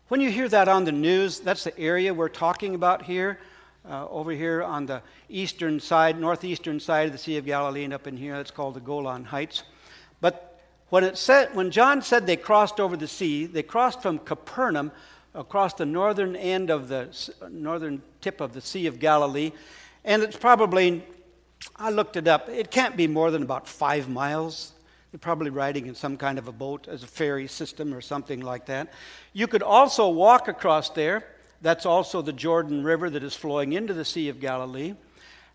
When 0.10 0.20
you 0.20 0.30
hear 0.30 0.50
that 0.50 0.68
on 0.68 0.84
the 0.84 0.92
news, 0.92 1.40
that's 1.40 1.64
the 1.64 1.78
area 1.80 2.14
we're 2.14 2.28
talking 2.28 2.76
about 2.76 3.04
here, 3.04 3.40
uh, 3.90 4.08
over 4.10 4.32
here 4.32 4.62
on 4.62 4.86
the 4.86 5.02
eastern 5.30 5.80
side, 5.80 6.20
northeastern 6.20 6.80
side 6.80 7.08
of 7.08 7.12
the 7.14 7.18
Sea 7.18 7.38
of 7.38 7.46
Galilee, 7.46 7.86
and 7.86 7.94
up 7.94 8.08
in 8.08 8.18
here, 8.18 8.36
it's 8.36 8.52
called 8.52 8.74
the 8.74 8.82
Golan 8.82 9.24
Heights. 9.24 9.64
But 10.20 10.60
when, 10.90 11.06
it 11.06 11.18
said, 11.18 11.56
when 11.56 11.72
John 11.72 12.02
said 12.02 12.28
they 12.28 12.36
crossed 12.36 12.80
over 12.80 12.98
the 12.98 13.08
sea, 13.08 13.46
they 13.46 13.64
crossed 13.64 14.02
from 14.02 14.20
Capernaum 14.20 14.92
across 15.34 15.76
the 15.76 15.86
northern 15.86 16.36
end 16.36 16.70
of 16.70 16.90
the 16.90 17.08
northern 17.50 18.02
tip 18.20 18.42
of 18.42 18.54
the 18.54 18.62
Sea 18.62 18.88
of 18.88 19.00
Galilee, 19.00 19.54
and 20.04 20.24
it's 20.24 20.38
probably, 20.38 21.06
I 21.78 21.90
looked 21.90 22.18
it 22.18 22.28
up, 22.28 22.50
it 22.50 22.70
can't 22.70 22.98
be 22.98 23.08
more 23.08 23.32
than 23.32 23.44
about 23.44 23.68
five 23.68 24.10
miles 24.10 24.74
they're 25.12 25.20
probably 25.20 25.50
riding 25.50 25.88
in 25.88 25.96
some 25.96 26.18
kind 26.18 26.38
of 26.38 26.48
a 26.48 26.52
boat 26.52 26.88
as 26.88 27.04
a 27.04 27.08
ferry 27.08 27.48
system 27.48 27.94
or 27.94 28.02
something 28.02 28.42
like 28.42 28.68
that. 28.68 28.94
You 29.34 29.48
could 29.48 29.64
also 29.64 30.10
walk 30.10 30.48
across 30.48 30.90
there. 30.92 31.26
That's 31.62 31.86
also 31.86 32.22
the 32.22 32.34
Jordan 32.34 32.84
River 32.84 33.10
that 33.10 33.24
is 33.24 33.36
flowing 33.36 33.74
into 33.74 33.94
the 33.94 34.06
Sea 34.06 34.30
of 34.30 34.40
Galilee. 34.40 34.94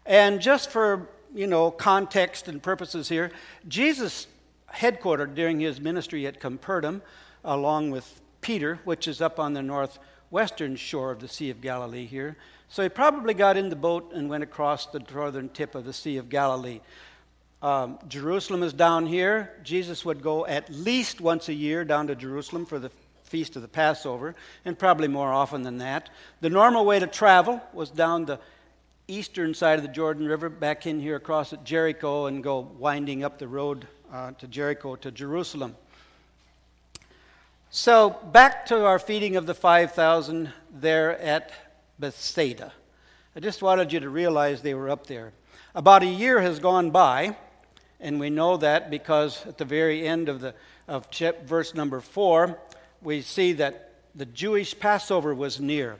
And 0.04 0.40
just 0.40 0.70
for, 0.70 1.08
you 1.34 1.46
know, 1.46 1.70
context 1.70 2.48
and 2.48 2.62
purposes 2.62 3.08
here, 3.08 3.30
Jesus 3.68 4.26
headquartered 4.72 5.34
during 5.34 5.60
his 5.60 5.80
ministry 5.80 6.26
at 6.26 6.40
Capernaum 6.40 7.00
along 7.44 7.90
with 7.90 8.20
Peter, 8.40 8.80
which 8.84 9.06
is 9.06 9.20
up 9.20 9.38
on 9.38 9.52
the 9.54 9.62
northwestern 9.62 10.76
shore 10.76 11.12
of 11.12 11.20
the 11.20 11.28
Sea 11.28 11.50
of 11.50 11.60
Galilee 11.60 12.06
here. 12.06 12.36
So 12.68 12.82
he 12.82 12.88
probably 12.88 13.34
got 13.34 13.56
in 13.56 13.68
the 13.68 13.76
boat 13.76 14.12
and 14.12 14.28
went 14.28 14.42
across 14.42 14.86
the 14.86 14.98
northern 14.98 15.48
tip 15.48 15.74
of 15.74 15.84
the 15.84 15.92
Sea 15.92 16.16
of 16.16 16.28
Galilee. 16.28 16.80
Um, 17.64 17.98
Jerusalem 18.08 18.62
is 18.62 18.74
down 18.74 19.06
here. 19.06 19.50
Jesus 19.62 20.04
would 20.04 20.20
go 20.22 20.44
at 20.44 20.68
least 20.68 21.18
once 21.18 21.48
a 21.48 21.54
year 21.54 21.82
down 21.82 22.08
to 22.08 22.14
Jerusalem 22.14 22.66
for 22.66 22.78
the 22.78 22.90
feast 23.22 23.56
of 23.56 23.62
the 23.62 23.68
Passover, 23.68 24.34
and 24.66 24.78
probably 24.78 25.08
more 25.08 25.32
often 25.32 25.62
than 25.62 25.78
that. 25.78 26.10
The 26.42 26.50
normal 26.50 26.84
way 26.84 26.98
to 26.98 27.06
travel 27.06 27.62
was 27.72 27.88
down 27.88 28.26
the 28.26 28.38
eastern 29.08 29.54
side 29.54 29.78
of 29.78 29.82
the 29.82 29.90
Jordan 29.90 30.26
River, 30.26 30.50
back 30.50 30.86
in 30.86 31.00
here 31.00 31.16
across 31.16 31.54
at 31.54 31.64
Jericho, 31.64 32.26
and 32.26 32.44
go 32.44 32.58
winding 32.78 33.24
up 33.24 33.38
the 33.38 33.48
road 33.48 33.88
uh, 34.12 34.32
to 34.32 34.46
Jericho 34.46 34.94
to 34.96 35.10
Jerusalem. 35.10 35.74
So, 37.70 38.10
back 38.10 38.66
to 38.66 38.84
our 38.84 38.98
feeding 38.98 39.36
of 39.36 39.46
the 39.46 39.54
5,000 39.54 40.52
there 40.70 41.18
at 41.18 41.50
Bethsaida. 41.98 42.74
I 43.34 43.40
just 43.40 43.62
wanted 43.62 43.90
you 43.90 44.00
to 44.00 44.10
realize 44.10 44.60
they 44.60 44.74
were 44.74 44.90
up 44.90 45.06
there. 45.06 45.32
About 45.74 46.02
a 46.02 46.06
year 46.06 46.42
has 46.42 46.58
gone 46.58 46.90
by 46.90 47.34
and 48.00 48.20
we 48.20 48.30
know 48.30 48.56
that 48.56 48.90
because 48.90 49.46
at 49.46 49.58
the 49.58 49.64
very 49.64 50.06
end 50.06 50.28
of, 50.28 50.40
the, 50.40 50.54
of 50.88 51.06
verse 51.44 51.74
number 51.74 52.00
four, 52.00 52.58
we 53.02 53.22
see 53.22 53.52
that 53.54 53.92
the 54.14 54.26
Jewish 54.26 54.78
Passover 54.78 55.34
was 55.34 55.60
near. 55.60 55.96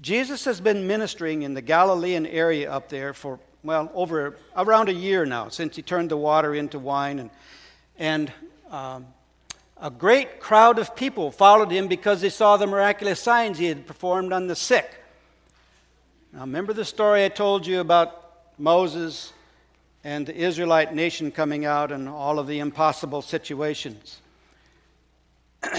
Jesus 0.00 0.44
has 0.44 0.60
been 0.60 0.86
ministering 0.86 1.42
in 1.42 1.54
the 1.54 1.62
Galilean 1.62 2.26
area 2.26 2.70
up 2.70 2.88
there 2.88 3.14
for, 3.14 3.38
well, 3.62 3.90
over 3.94 4.36
around 4.56 4.88
a 4.88 4.92
year 4.92 5.24
now, 5.24 5.48
since 5.48 5.76
he 5.76 5.82
turned 5.82 6.10
the 6.10 6.16
water 6.16 6.54
into 6.54 6.78
wine. 6.78 7.18
And, 7.20 7.30
and 7.98 8.32
um, 8.70 9.06
a 9.80 9.90
great 9.90 10.40
crowd 10.40 10.78
of 10.78 10.96
people 10.96 11.30
followed 11.30 11.70
him 11.70 11.86
because 11.86 12.20
they 12.20 12.30
saw 12.30 12.56
the 12.56 12.66
miraculous 12.66 13.20
signs 13.20 13.58
he 13.58 13.66
had 13.66 13.86
performed 13.86 14.32
on 14.32 14.46
the 14.46 14.56
sick. 14.56 14.90
Now, 16.32 16.40
remember 16.40 16.72
the 16.72 16.84
story 16.84 17.24
I 17.24 17.28
told 17.28 17.66
you 17.66 17.80
about 17.80 18.58
Moses 18.58 19.32
and 20.04 20.26
the 20.26 20.36
Israelite 20.36 20.94
nation 20.94 21.30
coming 21.30 21.64
out 21.64 21.92
and 21.92 22.08
all 22.08 22.38
of 22.38 22.46
the 22.46 22.58
impossible 22.58 23.22
situations. 23.22 24.20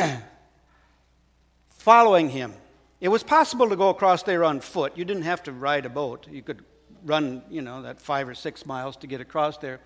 Following 1.69 2.29
him. 2.29 2.53
It 3.01 3.09
was 3.09 3.21
possible 3.21 3.67
to 3.67 3.75
go 3.75 3.89
across 3.89 4.23
there 4.23 4.45
on 4.45 4.61
foot. 4.61 4.97
You 4.97 5.03
didn't 5.03 5.23
have 5.23 5.43
to 5.43 5.51
ride 5.51 5.85
a 5.85 5.89
boat. 5.89 6.27
You 6.31 6.41
could 6.41 6.63
run, 7.03 7.41
you 7.49 7.61
know, 7.61 7.81
that 7.81 7.99
five 7.99 8.29
or 8.29 8.33
six 8.33 8.65
miles 8.65 8.95
to 8.97 9.07
get 9.07 9.19
across 9.19 9.57
there. 9.57 9.81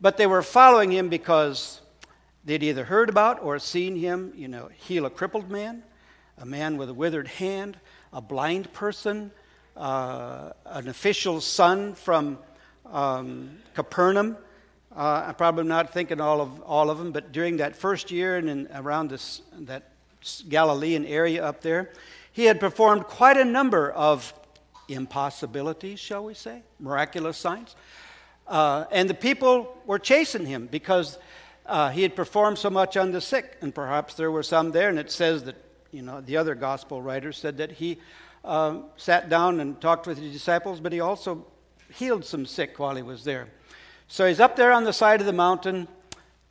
But 0.00 0.16
they 0.16 0.26
were 0.26 0.42
following 0.42 0.90
him 0.90 1.10
because 1.10 1.82
they'd 2.44 2.62
either 2.62 2.84
heard 2.84 3.10
about 3.10 3.42
or 3.42 3.58
seen 3.58 3.96
him, 3.96 4.32
you 4.34 4.48
know, 4.48 4.70
heal 4.74 5.04
a 5.04 5.10
crippled 5.10 5.50
man, 5.50 5.82
a 6.38 6.46
man 6.46 6.78
with 6.78 6.88
a 6.88 6.94
withered 6.94 7.28
hand, 7.28 7.78
a 8.12 8.22
blind 8.22 8.72
person, 8.72 9.30
uh, 9.76 10.52
an 10.64 10.88
official's 10.88 11.44
son 11.44 11.94
from 11.94 12.38
um, 12.92 13.58
Capernaum. 13.74 14.36
Uh, 14.96 15.24
I'm 15.28 15.34
probably 15.34 15.64
not 15.64 15.92
thinking 15.92 16.20
all 16.20 16.40
of, 16.40 16.60
all 16.62 16.88
of 16.90 16.98
them, 16.98 17.12
but 17.12 17.32
during 17.32 17.58
that 17.58 17.76
first 17.76 18.10
year 18.10 18.36
and 18.36 18.48
in, 18.48 18.68
around 18.74 19.10
this, 19.10 19.42
that 19.60 19.90
Galilean 20.48 21.04
area 21.04 21.44
up 21.44 21.60
there, 21.60 21.92
he 22.32 22.44
had 22.44 22.60
performed 22.60 23.04
quite 23.04 23.36
a 23.36 23.44
number 23.44 23.90
of 23.90 24.32
impossibilities, 24.88 26.00
shall 26.00 26.24
we 26.24 26.34
say, 26.34 26.62
miraculous 26.80 27.36
signs. 27.36 27.76
Uh, 28.46 28.84
and 28.90 29.10
the 29.10 29.14
people 29.14 29.76
were 29.86 29.98
chasing 29.98 30.46
him 30.46 30.66
because 30.66 31.18
uh, 31.66 31.90
he 31.90 32.02
had 32.02 32.14
performed 32.14 32.58
so 32.58 32.70
much 32.70 32.96
on 32.96 33.10
the 33.12 33.20
sick, 33.20 33.56
and 33.60 33.74
perhaps 33.74 34.14
there 34.14 34.30
were 34.30 34.42
some 34.42 34.70
there. 34.70 34.88
And 34.88 34.98
it 34.98 35.10
says 35.10 35.44
that, 35.44 35.56
you 35.90 36.02
know, 36.02 36.20
the 36.20 36.36
other 36.36 36.54
gospel 36.54 37.02
writers 37.02 37.36
said 37.36 37.58
that 37.58 37.72
he 37.72 37.98
uh, 38.44 38.78
sat 38.96 39.28
down 39.28 39.60
and 39.60 39.80
talked 39.80 40.06
with 40.06 40.18
his 40.18 40.32
disciples, 40.32 40.80
but 40.80 40.92
he 40.92 41.00
also 41.00 41.44
healed 41.92 42.24
some 42.24 42.46
sick 42.46 42.78
while 42.78 42.96
he 42.96 43.02
was 43.02 43.24
there. 43.24 43.48
So 44.08 44.26
he's 44.26 44.40
up 44.40 44.56
there 44.56 44.72
on 44.72 44.84
the 44.84 44.92
side 44.92 45.20
of 45.20 45.26
the 45.26 45.32
mountain 45.32 45.88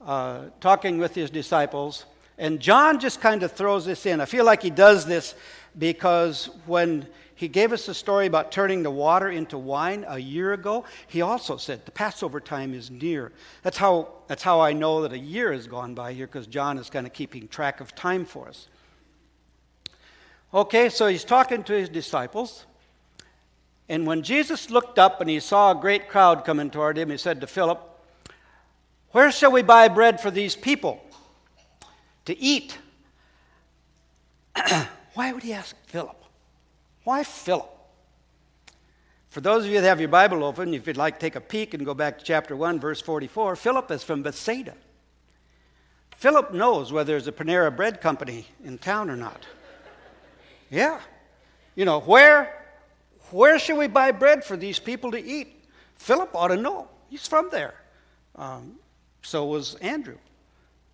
uh, 0.05 0.45
talking 0.59 0.97
with 0.97 1.15
his 1.15 1.29
disciples. 1.29 2.05
And 2.37 2.59
John 2.59 2.99
just 2.99 3.21
kind 3.21 3.43
of 3.43 3.51
throws 3.51 3.85
this 3.85 4.05
in. 4.05 4.19
I 4.19 4.25
feel 4.25 4.45
like 4.45 4.61
he 4.61 4.69
does 4.69 5.05
this 5.05 5.35
because 5.77 6.49
when 6.65 7.07
he 7.35 7.47
gave 7.47 7.73
us 7.73 7.87
a 7.87 7.93
story 7.93 8.27
about 8.27 8.51
turning 8.51 8.83
the 8.83 8.91
water 8.91 9.29
into 9.29 9.57
wine 9.57 10.05
a 10.07 10.17
year 10.17 10.53
ago, 10.53 10.85
he 11.07 11.21
also 11.21 11.57
said 11.57 11.85
the 11.85 11.91
Passover 11.91 12.39
time 12.39 12.73
is 12.73 12.89
near. 12.89 13.31
That's 13.61 13.77
how, 13.77 14.09
that's 14.27 14.43
how 14.43 14.61
I 14.61 14.73
know 14.73 15.01
that 15.01 15.11
a 15.11 15.17
year 15.17 15.51
has 15.51 15.67
gone 15.67 15.95
by 15.95 16.13
here 16.13 16.27
because 16.27 16.47
John 16.47 16.77
is 16.77 16.89
kind 16.89 17.05
of 17.05 17.13
keeping 17.13 17.47
track 17.47 17.81
of 17.81 17.93
time 17.93 18.25
for 18.25 18.47
us. 18.47 18.67
Okay, 20.53 20.87
so 20.87 21.07
he's 21.07 21.25
talking 21.25 21.63
to 21.65 21.73
his 21.73 21.89
disciples. 21.89 22.65
And 23.87 24.07
when 24.07 24.23
Jesus 24.23 24.69
looked 24.69 24.97
up 24.97 25.21
and 25.21 25.29
he 25.29 25.39
saw 25.39 25.71
a 25.71 25.75
great 25.75 26.09
crowd 26.09 26.43
coming 26.43 26.69
toward 26.69 26.97
him, 26.97 27.09
he 27.09 27.17
said 27.17 27.41
to 27.41 27.47
Philip, 27.47 27.81
Where 29.11 29.31
shall 29.31 29.51
we 29.51 29.61
buy 29.61 29.87
bread 29.87 30.19
for 30.19 30.31
these 30.31 30.55
people 30.55 31.03
to 32.25 32.37
eat? 32.37 32.77
Why 35.13 35.31
would 35.31 35.43
he 35.43 35.53
ask 35.53 35.75
Philip? 35.85 36.21
Why 37.03 37.23
Philip? 37.23 37.71
For 39.29 39.41
those 39.41 39.65
of 39.65 39.69
you 39.69 39.81
that 39.81 39.87
have 39.87 39.99
your 39.99 40.09
Bible 40.09 40.43
open, 40.43 40.73
if 40.73 40.87
you'd 40.87 40.97
like 40.97 41.15
to 41.15 41.19
take 41.19 41.35
a 41.35 41.41
peek 41.41 41.73
and 41.73 41.85
go 41.85 41.93
back 41.93 42.17
to 42.17 42.25
chapter 42.25 42.55
1, 42.55 42.79
verse 42.79 43.01
44, 43.01 43.55
Philip 43.55 43.91
is 43.91 44.03
from 44.03 44.23
Bethsaida. 44.23 44.73
Philip 46.15 46.53
knows 46.53 46.91
whether 46.91 47.11
there's 47.11 47.27
a 47.27 47.31
Panera 47.31 47.75
Bread 47.75 48.01
Company 48.01 48.47
in 48.63 48.77
town 48.77 49.09
or 49.09 49.17
not. 49.17 49.45
Yeah. 50.71 51.01
You 51.75 51.85
know, 51.85 51.99
where 51.99 52.64
where 53.31 53.59
should 53.59 53.77
we 53.77 53.87
buy 53.87 54.11
bread 54.11 54.43
for 54.43 54.57
these 54.57 54.79
people 54.79 55.11
to 55.11 55.23
eat? 55.23 55.63
Philip 55.95 56.35
ought 56.35 56.49
to 56.49 56.57
know. 56.57 56.87
He's 57.09 57.27
from 57.27 57.49
there. 57.51 57.73
Um, 58.35 58.75
so 59.21 59.45
was 59.45 59.75
Andrew. 59.75 60.17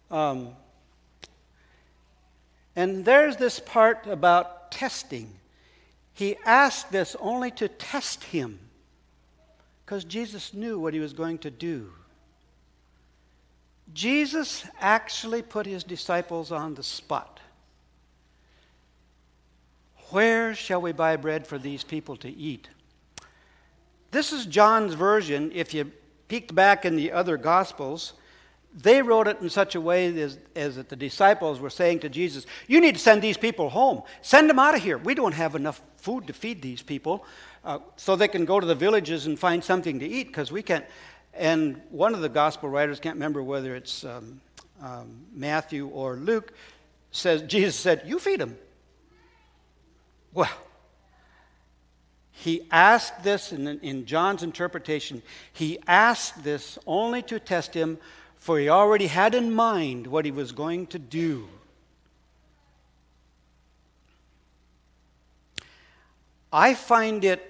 Um, 0.10 0.50
and 2.76 3.04
there's 3.04 3.38
this 3.38 3.60
part 3.60 4.08
about 4.08 4.72
testing. 4.72 5.34
He 6.14 6.38
asked 6.46 6.92
this 6.92 7.16
only 7.20 7.52
to 7.52 7.68
test 7.68 8.24
him 8.24 8.60
because 9.86 10.06
Jesus 10.06 10.54
knew 10.54 10.80
what 10.80 10.94
he 10.94 11.00
was 11.00 11.12
going 11.12 11.40
to 11.40 11.52
do. 11.52 11.92
Jesus 13.94 14.66
actually 14.80 15.42
put 15.42 15.66
his 15.66 15.84
disciples 15.84 16.52
on 16.52 16.76
the 16.76 16.84
spot. 16.84 17.41
Where 20.12 20.54
shall 20.54 20.82
we 20.82 20.92
buy 20.92 21.16
bread 21.16 21.48
for 21.48 21.58
these 21.58 21.84
people 21.84 22.18
to 22.18 22.30
eat? 22.30 22.68
This 24.12 24.34
is 24.34 24.46
John's 24.46 24.94
version. 24.94 25.52
If 25.54 25.74
you 25.74 25.92
peeked 26.28 26.54
back 26.54 26.86
in 26.86 26.98
the 26.98 27.14
other 27.14 27.38
Gospels, 27.38 28.14
they 28.74 29.02
wrote 29.02 29.28
it 29.28 29.40
in 29.42 29.50
such 29.50 29.76
a 29.76 29.82
way 29.82 30.08
as, 30.22 30.38
as 30.56 30.76
that 30.76 30.90
the 30.90 30.96
disciples 30.96 31.60
were 31.60 31.70
saying 31.70 32.00
to 32.00 32.10
Jesus, 32.10 32.46
You 32.68 32.82
need 32.82 32.96
to 32.96 33.02
send 33.02 33.22
these 33.22 33.38
people 33.38 33.70
home. 33.70 34.04
Send 34.22 34.50
them 34.50 34.60
out 34.60 34.76
of 34.76 34.84
here. 34.84 34.98
We 34.98 35.16
don't 35.16 35.34
have 35.34 35.56
enough 35.56 35.82
food 35.98 36.28
to 36.28 36.34
feed 36.34 36.62
these 36.62 36.82
people 36.82 37.26
uh, 37.64 37.80
so 37.96 38.16
they 38.16 38.28
can 38.28 38.46
go 38.46 38.60
to 38.60 38.66
the 38.66 38.76
villages 38.76 39.28
and 39.28 39.40
find 39.40 39.64
something 39.64 40.00
to 40.00 40.06
eat 40.06 40.28
because 40.28 40.52
we 40.52 40.62
can't. 40.62 40.86
And 41.34 41.82
one 41.90 42.14
of 42.14 42.22
the 42.22 42.30
gospel 42.30 42.68
writers, 42.70 43.00
can't 43.00 43.16
remember 43.16 43.42
whether 43.42 43.76
it's 43.76 44.04
um, 44.04 44.42
um, 44.82 45.26
Matthew 45.34 45.88
or 45.88 46.18
Luke, 46.18 46.54
says, 47.12 47.42
Jesus 47.44 47.76
said, 47.76 48.04
You 48.06 48.20
feed 48.20 48.42
them. 48.42 48.58
Well, 50.34 50.50
he 52.32 52.68
asked 52.72 53.24
this 53.24 53.52
in, 53.52 53.68
in 53.68 54.06
John's 54.06 54.44
interpretation, 54.44 55.22
he 55.54 55.80
asked 55.88 56.44
this 56.44 56.80
only 56.86 57.22
to 57.24 57.40
test 57.40 57.74
him 57.74 57.98
for 58.42 58.58
he 58.58 58.70
already 58.70 59.06
had 59.06 59.36
in 59.36 59.54
mind 59.54 60.08
what 60.08 60.26
he 60.26 60.32
was 60.32 60.52
going 60.52 60.88
to 60.88 60.98
do. 60.98 61.48
I 66.52 66.74
find 66.74 67.24
it 67.24 67.48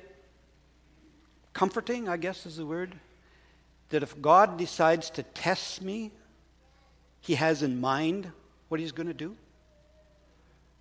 comforting, 1.53 2.09
I 2.09 2.17
guess 2.17 2.45
is 2.45 2.57
the 2.57 2.65
word, 2.65 2.93
that 3.87 4.03
if 4.03 4.21
God 4.21 4.57
decides 4.57 5.09
to 5.11 5.23
test 5.23 5.81
me, 5.81 6.11
he 7.21 7.35
has 7.35 7.63
in 7.63 7.79
mind 7.79 8.29
what 8.67 8.81
he's 8.81 8.91
going 8.91 9.07
to 9.07 9.13
do. 9.13 9.37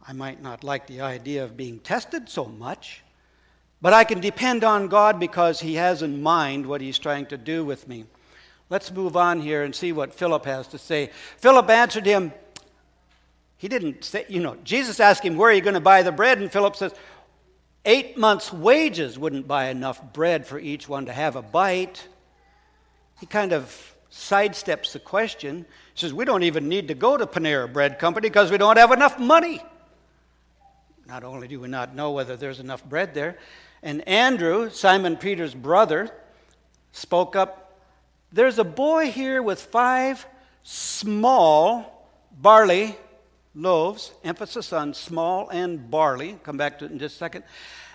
I 0.06 0.12
might 0.12 0.42
not 0.42 0.64
like 0.64 0.86
the 0.86 1.00
idea 1.02 1.44
of 1.44 1.56
being 1.56 1.78
tested 1.78 2.28
so 2.28 2.46
much, 2.46 3.02
but 3.82 3.92
I 3.92 4.04
can 4.04 4.20
depend 4.20 4.64
on 4.64 4.88
God 4.88 5.20
because 5.20 5.60
he 5.60 5.74
has 5.74 6.02
in 6.02 6.22
mind 6.22 6.66
what 6.66 6.80
he's 6.80 6.98
trying 6.98 7.26
to 7.26 7.36
do 7.36 7.64
with 7.64 7.86
me. 7.86 8.06
Let's 8.68 8.90
move 8.90 9.16
on 9.16 9.40
here 9.40 9.62
and 9.62 9.74
see 9.74 9.92
what 9.92 10.14
Philip 10.14 10.44
has 10.44 10.68
to 10.68 10.78
say. 10.78 11.10
Philip 11.38 11.68
answered 11.68 12.06
him, 12.06 12.32
he 13.60 13.68
didn't 13.68 14.04
say, 14.04 14.24
you 14.26 14.40
know, 14.40 14.56
Jesus 14.64 15.00
asked 15.00 15.22
him, 15.22 15.36
Where 15.36 15.50
are 15.50 15.52
you 15.52 15.60
going 15.60 15.74
to 15.74 15.80
buy 15.80 16.02
the 16.02 16.10
bread? 16.10 16.38
And 16.38 16.50
Philip 16.50 16.76
says, 16.76 16.94
Eight 17.84 18.16
months' 18.16 18.50
wages 18.50 19.18
wouldn't 19.18 19.46
buy 19.46 19.66
enough 19.66 20.14
bread 20.14 20.46
for 20.46 20.58
each 20.58 20.88
one 20.88 21.04
to 21.04 21.12
have 21.12 21.36
a 21.36 21.42
bite. 21.42 22.08
He 23.20 23.26
kind 23.26 23.52
of 23.52 23.94
sidesteps 24.10 24.92
the 24.92 24.98
question. 24.98 25.66
He 25.92 26.00
says, 26.00 26.14
We 26.14 26.24
don't 26.24 26.42
even 26.42 26.70
need 26.70 26.88
to 26.88 26.94
go 26.94 27.18
to 27.18 27.26
Panera 27.26 27.70
Bread 27.70 27.98
Company 27.98 28.30
because 28.30 28.50
we 28.50 28.56
don't 28.56 28.78
have 28.78 28.92
enough 28.92 29.18
money. 29.18 29.60
Not 31.10 31.24
only 31.24 31.48
do 31.48 31.58
we 31.58 31.66
not 31.66 31.92
know 31.92 32.12
whether 32.12 32.36
there's 32.36 32.60
enough 32.60 32.84
bread 32.84 33.14
there, 33.14 33.36
and 33.82 34.06
Andrew, 34.06 34.70
Simon 34.70 35.16
Peter's 35.16 35.56
brother, 35.56 36.08
spoke 36.92 37.34
up 37.34 37.82
there's 38.32 38.60
a 38.60 38.64
boy 38.64 39.10
here 39.10 39.42
with 39.42 39.60
five 39.60 40.24
small 40.62 42.08
barley 42.30 42.96
loaves, 43.56 44.12
emphasis 44.22 44.72
on 44.72 44.94
small 44.94 45.48
and 45.48 45.90
barley, 45.90 46.38
come 46.44 46.56
back 46.56 46.78
to 46.78 46.84
it 46.84 46.92
in 46.92 47.00
just 47.00 47.16
a 47.16 47.18
second, 47.18 47.42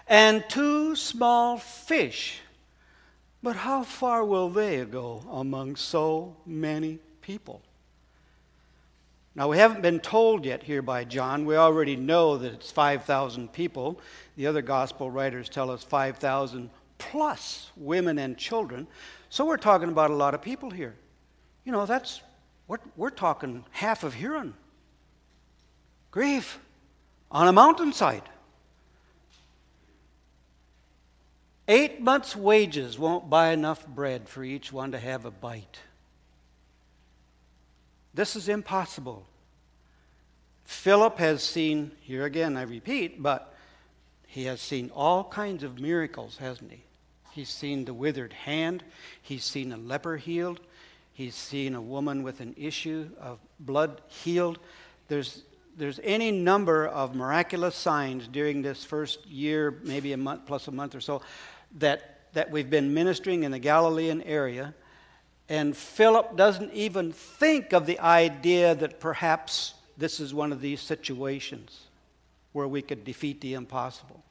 and 0.09 0.43
two 0.49 0.93
small 0.97 1.57
fish. 1.57 2.41
But 3.41 3.55
how 3.55 3.83
far 3.83 4.25
will 4.25 4.49
they 4.49 4.83
go 4.83 5.23
among 5.31 5.77
so 5.77 6.35
many 6.45 6.99
people? 7.21 7.61
Now, 9.35 9.49
we 9.49 9.57
haven't 9.57 9.81
been 9.81 9.99
told 9.99 10.45
yet 10.45 10.63
here 10.63 10.81
by 10.81 11.03
John. 11.03 11.45
We 11.45 11.57
already 11.57 11.97
know 11.97 12.37
that 12.37 12.53
it's 12.53 12.71
5,000 12.71 13.51
people. 13.51 13.99
The 14.37 14.47
other 14.47 14.61
gospel 14.61 15.11
writers 15.11 15.49
tell 15.49 15.69
us 15.69 15.83
5,000 15.83 16.69
plus 16.97 17.69
women 17.75 18.17
and 18.17 18.37
children. 18.37 18.87
So 19.29 19.45
we're 19.45 19.57
talking 19.57 19.89
about 19.89 20.09
a 20.09 20.15
lot 20.15 20.33
of 20.33 20.41
people 20.41 20.69
here. 20.69 20.95
You 21.65 21.73
know, 21.73 21.85
that's, 21.85 22.21
we're, 22.67 22.77
we're 22.95 23.09
talking 23.09 23.65
half 23.71 24.05
of 24.05 24.13
Huron. 24.13 24.53
Grief 26.11 26.57
on 27.29 27.49
a 27.49 27.51
mountainside. 27.51 28.23
Eight 31.67 31.99
months' 31.99 32.37
wages 32.37 32.97
won't 32.97 33.29
buy 33.29 33.49
enough 33.49 33.85
bread 33.85 34.29
for 34.29 34.45
each 34.45 34.71
one 34.71 34.93
to 34.93 34.99
have 34.99 35.25
a 35.25 35.31
bite. 35.31 35.79
This 38.15 38.37
is 38.37 38.47
impossible. 38.47 39.25
Philip 40.63 41.17
has 41.19 41.43
seen, 41.43 41.91
here 41.99 42.23
again 42.23 42.55
I 42.55 42.61
repeat, 42.61 43.21
but 43.21 43.53
he 44.25 44.45
has 44.45 44.61
seen 44.61 44.89
all 44.95 45.25
kinds 45.25 45.63
of 45.63 45.79
miracles, 45.79 46.37
hasn't 46.37 46.71
he? 46.71 46.81
He's 47.31 47.49
seen 47.49 47.83
the 47.83 47.93
withered 47.93 48.31
hand. 48.31 48.83
He's 49.21 49.43
seen 49.43 49.73
a 49.73 49.77
leper 49.77 50.15
healed. 50.15 50.61
He's 51.11 51.35
seen 51.35 51.75
a 51.75 51.81
woman 51.81 52.23
with 52.23 52.39
an 52.39 52.55
issue 52.57 53.09
of 53.19 53.39
blood 53.59 53.99
healed. 54.07 54.59
There's, 55.09 55.43
there's 55.77 55.99
any 56.01 56.31
number 56.31 56.87
of 56.87 57.15
miraculous 57.15 57.75
signs 57.75 58.29
during 58.29 58.61
this 58.61 58.85
first 58.85 59.25
year, 59.27 59.79
maybe 59.83 60.13
a 60.13 60.17
month 60.17 60.45
plus 60.45 60.69
a 60.69 60.71
month 60.71 60.95
or 60.95 61.01
so, 61.01 61.21
that, 61.79 62.21
that 62.31 62.49
we've 62.49 62.69
been 62.69 62.93
ministering 62.93 63.43
in 63.43 63.51
the 63.51 63.59
Galilean 63.59 64.21
area. 64.21 64.73
And 65.47 65.77
Philip 65.77 66.35
doesn't 66.35 66.73
even 66.73 67.11
think 67.11 67.71
of 67.73 67.85
the 67.85 67.99
idea 67.99 68.73
that 68.75 68.99
perhaps 68.99 69.75
this 69.97 70.19
is 70.19 70.33
one 70.33 70.51
of 70.51 70.61
these 70.61 70.81
situations 70.81 71.81
where 72.51 72.67
we 72.67 72.81
could 72.81 73.03
defeat 73.03 73.41
the 73.41 73.53
impossible. 73.53 74.23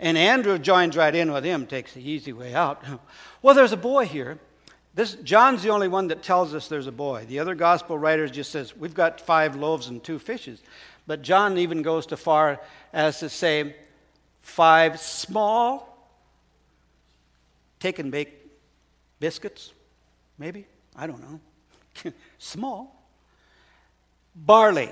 And 0.00 0.18
Andrew 0.18 0.58
joins 0.58 0.96
right 0.96 1.14
in 1.14 1.32
with 1.32 1.44
him, 1.44 1.66
takes 1.66 1.94
the 1.94 2.08
easy 2.08 2.32
way 2.32 2.54
out. 2.54 2.84
Well, 3.40 3.54
there's 3.54 3.72
a 3.72 3.76
boy 3.76 4.06
here. 4.06 4.36
This, 4.96 5.14
John's 5.14 5.62
the 5.62 5.68
only 5.68 5.86
one 5.86 6.08
that 6.08 6.24
tells 6.24 6.52
us 6.54 6.66
there's 6.66 6.88
a 6.88 6.92
boy. 6.92 7.24
The 7.28 7.38
other 7.38 7.54
gospel 7.54 7.96
writers 7.96 8.32
just 8.32 8.50
says, 8.50 8.76
we've 8.76 8.94
got 8.94 9.20
five 9.20 9.54
loaves 9.54 9.86
and 9.86 10.02
two 10.02 10.18
fishes. 10.18 10.60
But 11.06 11.22
John 11.22 11.56
even 11.56 11.82
goes 11.82 12.06
to 12.06 12.16
far 12.16 12.60
as 12.92 13.20
to 13.20 13.28
say, 13.28 13.76
five 14.40 14.98
small 14.98 15.96
take 17.78 18.00
and 18.00 18.10
bake 18.10 18.34
biscuits, 19.20 19.72
maybe? 20.38 20.66
I 20.96 21.06
don't 21.06 21.20
know. 21.20 22.12
small. 22.38 22.94
Barley. 24.34 24.90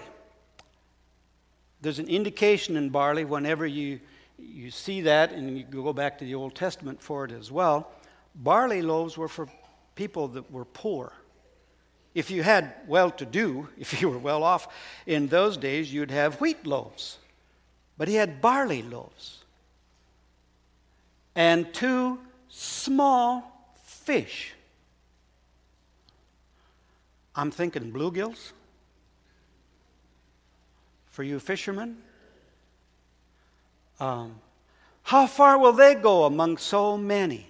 There's 1.80 1.98
an 1.98 2.08
indication 2.08 2.76
in 2.76 2.90
barley 2.90 3.24
whenever 3.24 3.66
you 3.66 4.00
you 4.38 4.70
see 4.70 5.02
that, 5.02 5.32
and 5.32 5.56
you 5.56 5.64
go 5.64 5.92
back 5.92 6.18
to 6.18 6.24
the 6.24 6.34
Old 6.34 6.54
Testament 6.54 7.00
for 7.00 7.24
it 7.24 7.32
as 7.32 7.50
well. 7.50 7.90
Barley 8.34 8.82
loaves 8.82 9.16
were 9.16 9.28
for 9.28 9.48
people 9.94 10.28
that 10.28 10.50
were 10.50 10.64
poor. 10.64 11.12
If 12.14 12.30
you 12.30 12.42
had 12.42 12.74
well 12.86 13.10
to 13.12 13.24
do, 13.24 13.68
if 13.78 14.00
you 14.00 14.08
were 14.08 14.18
well 14.18 14.42
off 14.42 14.68
in 15.06 15.28
those 15.28 15.56
days, 15.56 15.92
you'd 15.92 16.10
have 16.10 16.40
wheat 16.40 16.66
loaves. 16.66 17.18
But 17.98 18.08
he 18.08 18.14
had 18.14 18.40
barley 18.40 18.82
loaves. 18.82 19.42
And 21.34 21.72
two 21.72 22.18
small 22.48 23.70
fish. 23.84 24.54
I'm 27.36 27.50
thinking 27.50 27.92
bluegills. 27.92 28.52
For 31.10 31.22
you 31.22 31.38
fishermen, 31.38 31.96
um, 34.00 34.40
how 35.02 35.26
far 35.26 35.58
will 35.58 35.72
they 35.72 35.94
go 35.94 36.24
among 36.24 36.58
so 36.58 36.98
many? 36.98 37.46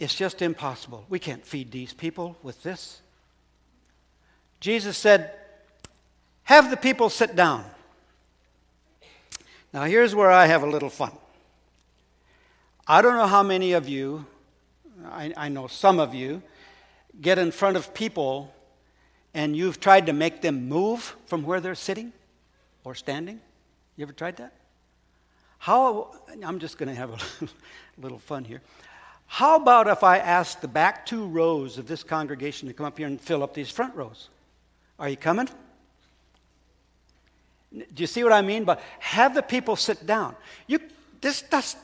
It's 0.00 0.14
just 0.14 0.42
impossible. 0.42 1.04
We 1.08 1.18
can't 1.20 1.46
feed 1.46 1.70
these 1.70 1.92
people 1.92 2.36
with 2.42 2.62
this. 2.62 3.00
Jesus 4.58 4.96
said, 4.96 5.30
Have 6.44 6.70
the 6.70 6.76
people 6.76 7.08
sit 7.10 7.36
down. 7.36 7.64
Now, 9.72 9.84
here's 9.84 10.14
where 10.14 10.30
I 10.30 10.46
have 10.46 10.62
a 10.62 10.66
little 10.66 10.90
fun. 10.90 11.12
I 12.86 13.00
don't 13.00 13.14
know 13.14 13.26
how 13.26 13.42
many 13.42 13.72
of 13.72 13.88
you, 13.88 14.26
I, 15.04 15.32
I 15.36 15.48
know 15.48 15.66
some 15.68 16.00
of 16.00 16.14
you, 16.14 16.42
get 17.20 17.38
in 17.38 17.50
front 17.50 17.76
of 17.76 17.92
people 17.94 18.52
and 19.34 19.56
you've 19.56 19.80
tried 19.80 20.06
to 20.06 20.12
make 20.12 20.42
them 20.42 20.68
move 20.68 21.16
from 21.26 21.42
where 21.42 21.60
they're 21.60 21.74
sitting. 21.74 22.12
or 22.84 22.94
standing? 22.94 23.40
You 23.96 24.02
ever 24.02 24.12
tried 24.12 24.36
that? 24.38 24.52
How, 25.58 26.14
I'm 26.44 26.58
just 26.58 26.76
going 26.76 26.88
to 26.88 26.94
have 26.94 27.10
a 27.10 27.48
little 28.02 28.18
fun 28.18 28.44
here. 28.44 28.60
How 29.26 29.56
about 29.56 29.86
if 29.86 30.02
I 30.02 30.18
ask 30.18 30.60
the 30.60 30.68
back 30.68 31.06
two 31.06 31.26
rows 31.26 31.78
of 31.78 31.86
this 31.86 32.02
congregation 32.02 32.68
to 32.68 32.74
come 32.74 32.84
up 32.84 32.98
here 32.98 33.06
and 33.06 33.20
fill 33.20 33.42
up 33.42 33.54
these 33.54 33.70
front 33.70 33.94
rows? 33.94 34.28
Are 34.98 35.08
you 35.08 35.16
coming? 35.16 35.48
Do 37.72 37.84
you 37.96 38.06
see 38.06 38.24
what 38.24 38.32
I 38.32 38.42
mean? 38.42 38.64
But 38.64 38.82
have 38.98 39.34
the 39.34 39.42
people 39.42 39.76
sit 39.76 40.04
down. 40.06 40.36
You, 40.66 40.80
this, 41.20 41.42
that's, 41.42 41.76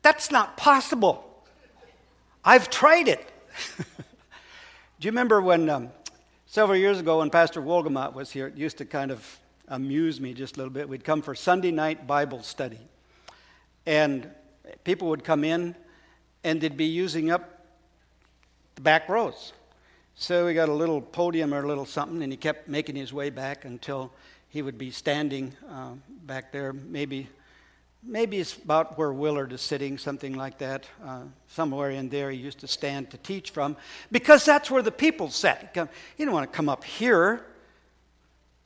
that's 0.00 0.30
not 0.30 0.56
possible. 0.56 1.28
I've 2.44 2.70
tried 2.70 3.08
it. 3.08 3.28
Do 5.04 5.08
you 5.08 5.12
remember 5.12 5.42
when 5.42 5.68
um, 5.68 5.90
several 6.46 6.78
years 6.78 6.98
ago 6.98 7.18
when 7.18 7.28
Pastor 7.28 7.60
Wolgamott 7.60 8.14
was 8.14 8.30
here, 8.30 8.46
it 8.46 8.56
used 8.56 8.78
to 8.78 8.86
kind 8.86 9.10
of 9.10 9.38
amuse 9.68 10.18
me 10.18 10.32
just 10.32 10.56
a 10.56 10.58
little 10.58 10.72
bit. 10.72 10.88
We'd 10.88 11.04
come 11.04 11.20
for 11.20 11.34
Sunday 11.34 11.70
night 11.72 12.06
Bible 12.06 12.42
study. 12.42 12.78
And 13.84 14.30
people 14.82 15.08
would 15.08 15.22
come 15.22 15.44
in 15.44 15.76
and 16.42 16.58
they'd 16.58 16.78
be 16.78 16.86
using 16.86 17.30
up 17.30 17.66
the 18.76 18.80
back 18.80 19.10
rows. 19.10 19.52
So 20.14 20.46
we 20.46 20.54
got 20.54 20.70
a 20.70 20.72
little 20.72 21.02
podium 21.02 21.52
or 21.52 21.62
a 21.62 21.68
little 21.68 21.84
something, 21.84 22.22
and 22.22 22.32
he 22.32 22.38
kept 22.38 22.66
making 22.66 22.96
his 22.96 23.12
way 23.12 23.28
back 23.28 23.66
until 23.66 24.10
he 24.48 24.62
would 24.62 24.78
be 24.78 24.90
standing 24.90 25.54
uh, 25.70 25.90
back 26.24 26.50
there, 26.50 26.72
maybe. 26.72 27.28
Maybe 28.06 28.38
it's 28.38 28.54
about 28.54 28.98
where 28.98 29.12
Willard 29.12 29.52
is 29.52 29.62
sitting, 29.62 29.96
something 29.96 30.34
like 30.34 30.58
that. 30.58 30.86
Uh, 31.02 31.22
somewhere 31.48 31.90
in 31.90 32.10
there, 32.10 32.30
he 32.30 32.36
used 32.36 32.58
to 32.60 32.66
stand 32.66 33.10
to 33.12 33.16
teach 33.18 33.50
from, 33.50 33.76
because 34.12 34.44
that's 34.44 34.70
where 34.70 34.82
the 34.82 34.92
people 34.92 35.30
sat. 35.30 35.70
He 35.74 35.80
didn't 36.18 36.34
want 36.34 36.50
to 36.50 36.54
come 36.54 36.68
up 36.68 36.84
here. 36.84 37.46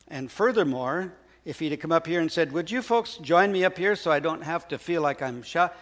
And 0.09 0.31
furthermore, 0.31 1.13
if 1.45 1.61
he'd 1.61 1.71
have 1.71 1.81
come 1.81 1.93
up 1.93 2.07
here 2.07 2.21
and 2.21 2.33
said, 2.33 2.51
Would 2.53 2.71
you 2.71 2.83
folks 2.83 3.17
join 3.17 3.53
me 3.53 3.65
up 3.65 3.79
here 3.79 3.95
so 3.95 4.11
I 4.11 4.19
don't 4.19 4.43
have 4.43 4.67
to 4.69 4.79
feel 4.79 5.03
like 5.03 5.23
I'm 5.23 5.43
shot? 5.43 5.77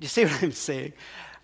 Do 0.00 0.04
you 0.04 0.08
see 0.08 0.24
what 0.24 0.42
I'm 0.42 0.52
saying? 0.52 0.94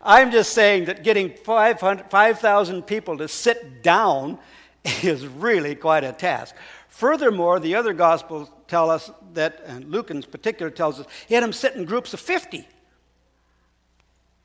I'm 0.02 0.30
just 0.30 0.54
saying 0.54 0.86
that 0.86 1.04
getting 1.04 1.34
5,000 1.34 2.82
people 2.82 3.18
to 3.18 3.28
sit 3.28 3.82
down 3.82 4.38
is 5.02 5.26
really 5.26 5.74
quite 5.74 6.04
a 6.04 6.12
task. 6.12 6.54
Furthermore, 6.88 7.60
the 7.60 7.74
other 7.74 7.92
Gospels 7.92 8.50
tell 8.70 8.88
us 8.88 9.10
that, 9.34 9.62
and 9.66 9.84
Luke 9.90 10.10
in 10.10 10.22
particular 10.22 10.70
tells 10.70 11.00
us, 11.00 11.06
he 11.28 11.34
had 11.34 11.42
them 11.42 11.52
sit 11.52 11.74
in 11.74 11.84
groups 11.84 12.14
of 12.14 12.20
50. 12.20 12.66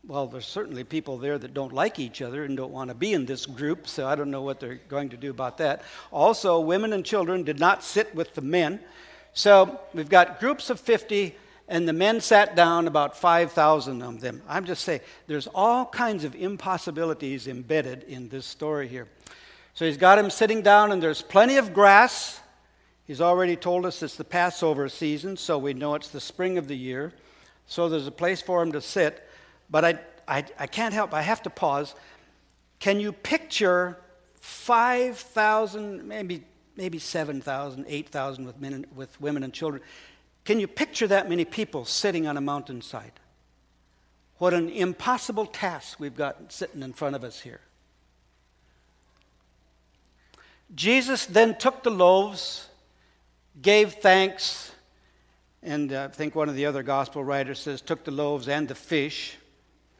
Well, 0.07 0.27
there's 0.27 0.45
certainly 0.45 0.83
people 0.83 1.17
there 1.17 1.37
that 1.37 1.53
don't 1.53 1.73
like 1.73 1.99
each 1.99 2.21
other 2.21 2.43
and 2.43 2.57
don't 2.57 2.71
want 2.71 2.89
to 2.89 2.95
be 2.95 3.13
in 3.13 3.25
this 3.25 3.45
group, 3.45 3.87
so 3.87 4.07
I 4.07 4.15
don't 4.15 4.29
know 4.31 4.41
what 4.41 4.59
they're 4.59 4.81
going 4.89 5.09
to 5.09 5.17
do 5.17 5.29
about 5.29 5.57
that. 5.59 5.83
Also, 6.11 6.59
women 6.59 6.91
and 6.93 7.05
children 7.05 7.43
did 7.43 7.59
not 7.59 7.83
sit 7.83 8.13
with 8.13 8.33
the 8.33 8.41
men. 8.41 8.79
So 9.33 9.79
we've 9.93 10.09
got 10.09 10.39
groups 10.39 10.69
of 10.69 10.79
50 10.79 11.35
and 11.67 11.87
the 11.87 11.93
men 11.93 12.21
sat 12.21 12.55
down, 12.55 12.87
about 12.87 13.17
5,000 13.17 14.01
of 14.03 14.21
them. 14.21 14.41
I'm 14.47 14.65
just 14.65 14.83
saying, 14.83 15.01
there's 15.25 15.47
all 15.47 15.85
kinds 15.85 16.23
of 16.23 16.35
impossibilities 16.35 17.47
embedded 17.47 18.03
in 18.03 18.29
this 18.29 18.45
story 18.45 18.87
here. 18.87 19.07
So 19.73 19.85
he's 19.85 19.97
got 19.97 20.19
him 20.19 20.29
sitting 20.29 20.61
down, 20.61 20.91
and 20.91 21.01
there's 21.01 21.23
plenty 21.23 21.57
of 21.57 21.73
grass. 21.73 22.39
He's 23.05 23.21
already 23.21 23.55
told 23.55 23.85
us 23.85 24.01
it's 24.01 24.15
the 24.15 24.23
Passover 24.23 24.89
season, 24.89 25.37
so 25.37 25.57
we 25.57 25.73
know 25.73 25.95
it's 25.95 26.09
the 26.09 26.19
spring 26.19 26.57
of 26.57 26.67
the 26.67 26.75
year. 26.75 27.13
So 27.67 27.87
there's 27.87 28.07
a 28.07 28.11
place 28.11 28.41
for 28.41 28.61
him 28.61 28.71
to 28.71 28.81
sit. 28.81 29.27
But 29.69 29.85
I, 29.85 29.99
I, 30.27 30.45
I 30.59 30.67
can't 30.67 30.93
help, 30.93 31.13
I 31.13 31.21
have 31.21 31.43
to 31.43 31.49
pause. 31.49 31.93
Can 32.79 32.99
you 32.99 33.11
picture 33.11 33.97
5,000, 34.41 36.07
maybe, 36.07 36.43
maybe 36.75 36.99
7,000, 36.99 37.85
8,000 37.87 38.45
with, 38.45 38.59
men, 38.59 38.85
with 38.95 39.19
women 39.21 39.43
and 39.43 39.53
children? 39.53 39.81
Can 40.43 40.59
you 40.59 40.67
picture 40.67 41.07
that 41.07 41.29
many 41.29 41.45
people 41.45 41.85
sitting 41.85 42.27
on 42.27 42.37
a 42.37 42.41
mountainside? 42.41 43.13
What 44.37 44.53
an 44.53 44.69
impossible 44.69 45.45
task 45.45 45.99
we've 45.99 46.15
got 46.15 46.51
sitting 46.51 46.83
in 46.83 46.93
front 46.93 47.15
of 47.15 47.23
us 47.23 47.39
here. 47.39 47.61
Jesus 50.73 51.25
then 51.25 51.57
took 51.57 51.83
the 51.83 51.91
loaves, 51.91 52.67
gave 53.61 53.93
thanks, 53.93 54.71
and 55.63 55.93
I 55.93 56.07
think 56.09 56.35
one 56.35 56.49
of 56.49 56.55
the 56.55 56.65
other 56.65 56.83
gospel 56.83 57.23
writers 57.23 57.59
says, 57.59 57.81
took 57.81 58.03
the 58.03 58.11
loaves 58.11 58.47
and 58.47 58.67
the 58.67 58.75
fish, 58.75 59.37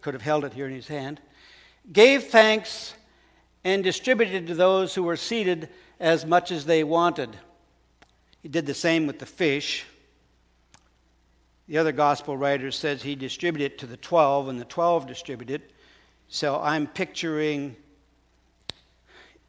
could 0.02 0.14
have 0.14 0.24
held 0.24 0.46
it 0.46 0.54
here 0.54 0.68
in 0.68 0.74
his 0.74 0.88
hand, 0.88 1.22
gave 1.92 2.26
thanks, 2.26 2.94
and 3.64 3.84
distributed 3.84 4.46
to 4.48 4.56
those 4.56 4.94
who 4.94 5.04
were 5.04 5.18
seated 5.18 5.70
as 6.00 6.26
much 6.26 6.52
as 6.52 6.66
they 6.66 6.84
wanted. 6.84 7.36
He 8.44 8.50
did 8.50 8.66
the 8.66 8.74
same 8.74 9.08
with 9.08 9.18
the 9.18 9.26
fish. 9.26 9.86
The 11.68 11.80
other 11.80 11.92
gospel 11.92 12.38
writer 12.38 12.70
says 12.70 13.02
he 13.02 13.16
distributed 13.16 13.80
to 13.80 13.88
the 13.88 13.98
12, 13.98 14.50
and 14.50 14.60
the 14.60 14.66
12 14.66 15.08
distributed. 15.08 15.64
So 16.28 16.60
I'm 16.62 16.86
picturing 16.86 17.76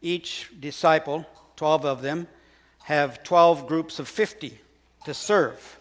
each 0.01 0.49
disciple, 0.59 1.27
12 1.57 1.85
of 1.85 2.01
them, 2.01 2.27
have 2.87 3.21
12 3.21 3.67
groups 3.67 3.99
of 3.99 4.07
50 4.07 4.57
to 5.03 5.13
serve. 5.13 5.77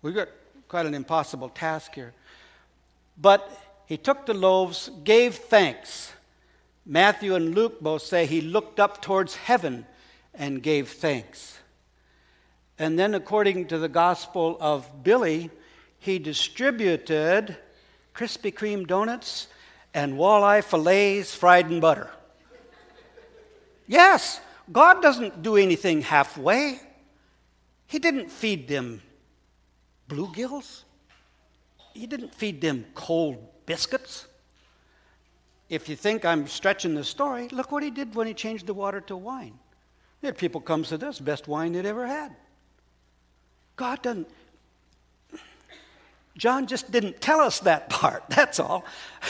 We've 0.00 0.14
got 0.14 0.28
quite 0.68 0.86
an 0.86 0.94
impossible 0.94 1.50
task 1.50 1.94
here. 1.94 2.14
But 3.20 3.46
he 3.84 3.98
took 3.98 4.24
the 4.24 4.32
loaves, 4.32 4.90
gave 5.04 5.34
thanks. 5.34 6.14
Matthew 6.86 7.34
and 7.34 7.54
Luke 7.54 7.82
both 7.82 8.00
say 8.00 8.24
he 8.24 8.40
looked 8.40 8.80
up 8.80 9.02
towards 9.02 9.34
heaven 9.34 9.84
and 10.32 10.62
gave 10.62 10.88
thanks. 10.88 11.58
And 12.78 12.98
then, 12.98 13.14
according 13.14 13.66
to 13.66 13.76
the 13.76 13.90
Gospel 13.90 14.56
of 14.58 15.04
Billy, 15.04 15.50
he 15.98 16.18
distributed 16.18 17.54
Krispy 18.14 18.50
Kreme 18.50 18.86
donuts 18.86 19.48
and 19.92 20.14
walleye 20.14 20.64
fillets 20.64 21.34
fried 21.34 21.70
in 21.70 21.80
butter. 21.80 22.08
Yes, 23.86 24.40
God 24.70 25.00
doesn't 25.00 25.42
do 25.42 25.56
anything 25.56 26.02
halfway. 26.02 26.80
He 27.86 27.98
didn't 27.98 28.30
feed 28.30 28.68
them 28.68 29.02
bluegills, 30.08 30.82
He 31.94 32.06
didn't 32.06 32.34
feed 32.34 32.60
them 32.60 32.86
cold 32.94 33.38
biscuits. 33.66 34.26
If 35.68 35.88
you 35.88 35.96
think 35.96 36.24
I'm 36.24 36.46
stretching 36.46 36.94
the 36.94 37.02
story, 37.02 37.48
look 37.48 37.72
what 37.72 37.82
he 37.82 37.90
did 37.90 38.14
when 38.14 38.28
he 38.28 38.34
changed 38.34 38.66
the 38.66 38.74
water 38.74 39.00
to 39.02 39.16
wine. 39.16 39.58
People 40.38 40.60
come 40.60 40.82
to 40.84 40.98
this, 40.98 41.20
best 41.20 41.46
wine 41.46 41.72
they'd 41.72 41.86
ever 41.86 42.06
had. 42.06 42.34
God 43.76 44.02
doesn't, 44.02 44.28
John 46.36 46.66
just 46.66 46.90
didn't 46.90 47.20
tell 47.20 47.40
us 47.40 47.60
that 47.60 47.88
part, 47.90 48.24
that's 48.28 48.58
all. 48.58 48.84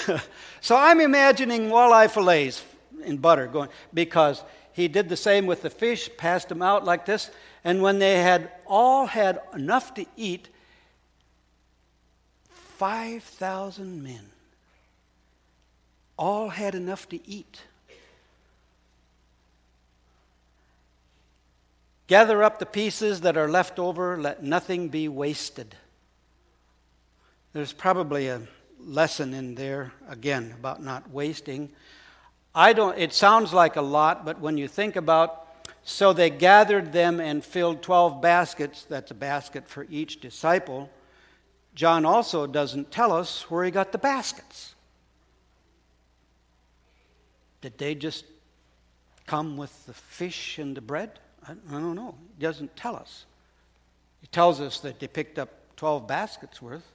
so 0.61 0.77
I'm 0.77 1.01
imagining 1.01 1.69
walleye 1.69 2.11
fillets 2.11 2.65
in 3.05 3.19
butter 3.19 3.47
going, 3.47 3.69
because 3.93 4.43
he 4.77 4.89
did 4.89 5.09
the 5.09 5.17
same 5.17 5.47
with 5.47 5.63
the 5.63 5.71
fish, 5.71 6.11
passed 6.19 6.51
them 6.51 6.61
out 6.61 6.85
like 6.85 7.07
this, 7.07 7.31
and 7.65 7.81
when 7.81 7.99
they 7.99 8.19
had 8.21 8.51
all 8.67 9.07
had 9.07 9.41
enough 9.55 9.95
to 9.95 10.05
eat, 10.19 10.51
5,000 12.51 14.03
men 14.03 14.27
all 16.19 16.51
had 16.51 16.75
enough 16.75 17.09
to 17.09 17.27
eat. 17.27 17.63
Gather 22.07 22.43
up 22.43 22.59
the 22.59 22.67
pieces 22.67 23.23
that 23.23 23.39
are 23.39 23.49
left 23.49 23.79
over, 23.79 24.21
let 24.21 24.43
nothing 24.43 24.91
be 24.91 25.09
wasted. 25.09 25.75
There's 27.55 27.73
probably 27.73 28.29
a 28.29 28.43
lesson 28.79 29.33
in 29.33 29.55
there, 29.55 29.95
again, 30.07 30.55
about 30.59 30.83
not 30.83 31.09
wasting. 31.11 31.71
I 32.59 32.73
don't, 32.73 32.99
it 32.99 33.13
sounds 33.13 33.53
like 33.53 33.77
a 33.77 33.83
lot, 33.83 34.25
but 34.25 34.41
when 34.41 34.57
you 34.57 34.67
think 34.67 34.97
about, 34.97 35.47
so 35.85 36.15
they 36.15 36.31
gathered 36.31 36.91
them 36.91 37.21
and 37.21 37.45
filled 37.45 37.83
12 37.83 38.23
baskets, 38.23 38.85
that's 38.85 39.11
a 39.11 39.15
basket 39.15 39.69
for 39.69 39.87
each 39.91 40.21
disciple. 40.21 40.91
John 41.75 42.07
also 42.07 42.47
doesn't 42.47 42.91
tell 42.91 43.13
us 43.13 43.51
where 43.51 43.63
he 43.63 43.71
got 43.71 43.93
the 43.93 43.99
baskets. 43.99 44.75
Did 47.61 47.77
they 47.77 47.95
just 47.95 48.25
come 49.27 49.59
with 49.59 49.85
the 49.85 49.93
fish 49.93 50.59
and 50.59 50.75
the 50.75 50.81
bread? 50.81 51.11
I, 51.47 51.53
don't 51.71 51.95
know. 51.95 52.15
He 52.39 52.43
doesn't 52.43 52.75
tell 52.75 52.97
us. 52.97 53.27
He 54.23 54.29
tells 54.29 54.63
us 54.63 54.81
that 54.81 54.99
they 54.99 55.09
picked 55.09 55.39
up 55.39 55.51
12 55.77 56.09
baskets 56.09 56.63
worth 56.63 56.91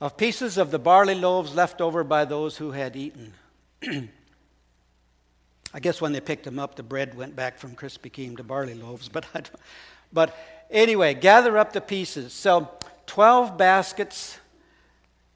of 0.00 0.16
pieces 0.16 0.58
of 0.58 0.70
the 0.70 0.78
barley 0.78 1.14
loaves 1.14 1.54
left 1.54 1.80
over 1.80 2.04
by 2.04 2.24
those 2.24 2.56
who 2.56 2.70
had 2.70 2.94
eaten. 2.94 3.32
I 5.74 5.80
guess 5.80 6.00
when 6.00 6.12
they 6.12 6.20
picked 6.20 6.44
them 6.44 6.58
up, 6.58 6.74
the 6.74 6.82
bread 6.82 7.14
went 7.14 7.36
back 7.36 7.58
from 7.58 7.76
Krispy 7.76 8.10
Kreme 8.10 8.36
to 8.36 8.42
barley 8.42 8.74
loaves. 8.74 9.08
But, 9.12 9.50
but 10.12 10.36
anyway, 10.70 11.14
gather 11.14 11.58
up 11.58 11.72
the 11.72 11.80
pieces. 11.80 12.32
So 12.32 12.70
12 13.06 13.58
baskets. 13.58 14.38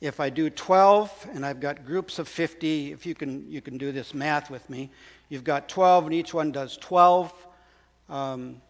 If 0.01 0.19
I 0.19 0.31
do 0.31 0.51
12, 0.51 1.29
and 1.35 1.47
I've 1.47 1.61
got 1.61 1.87
groups 1.87 2.19
of 2.19 2.27
50, 2.27 2.91
if 2.91 3.07
you 3.07 3.15
can, 3.15 3.49
you 3.49 3.61
can 3.61 3.79
do 3.79 3.93
this 3.93 4.15
math 4.15 4.51
with 4.51 4.69
me, 4.69 4.91
you've 5.29 5.45
got 5.45 5.69
12, 5.69 6.07
and 6.07 6.15
each 6.15 6.35
one 6.35 6.51
does 6.51 6.77
12. 6.79 7.33
Um, 8.09 8.61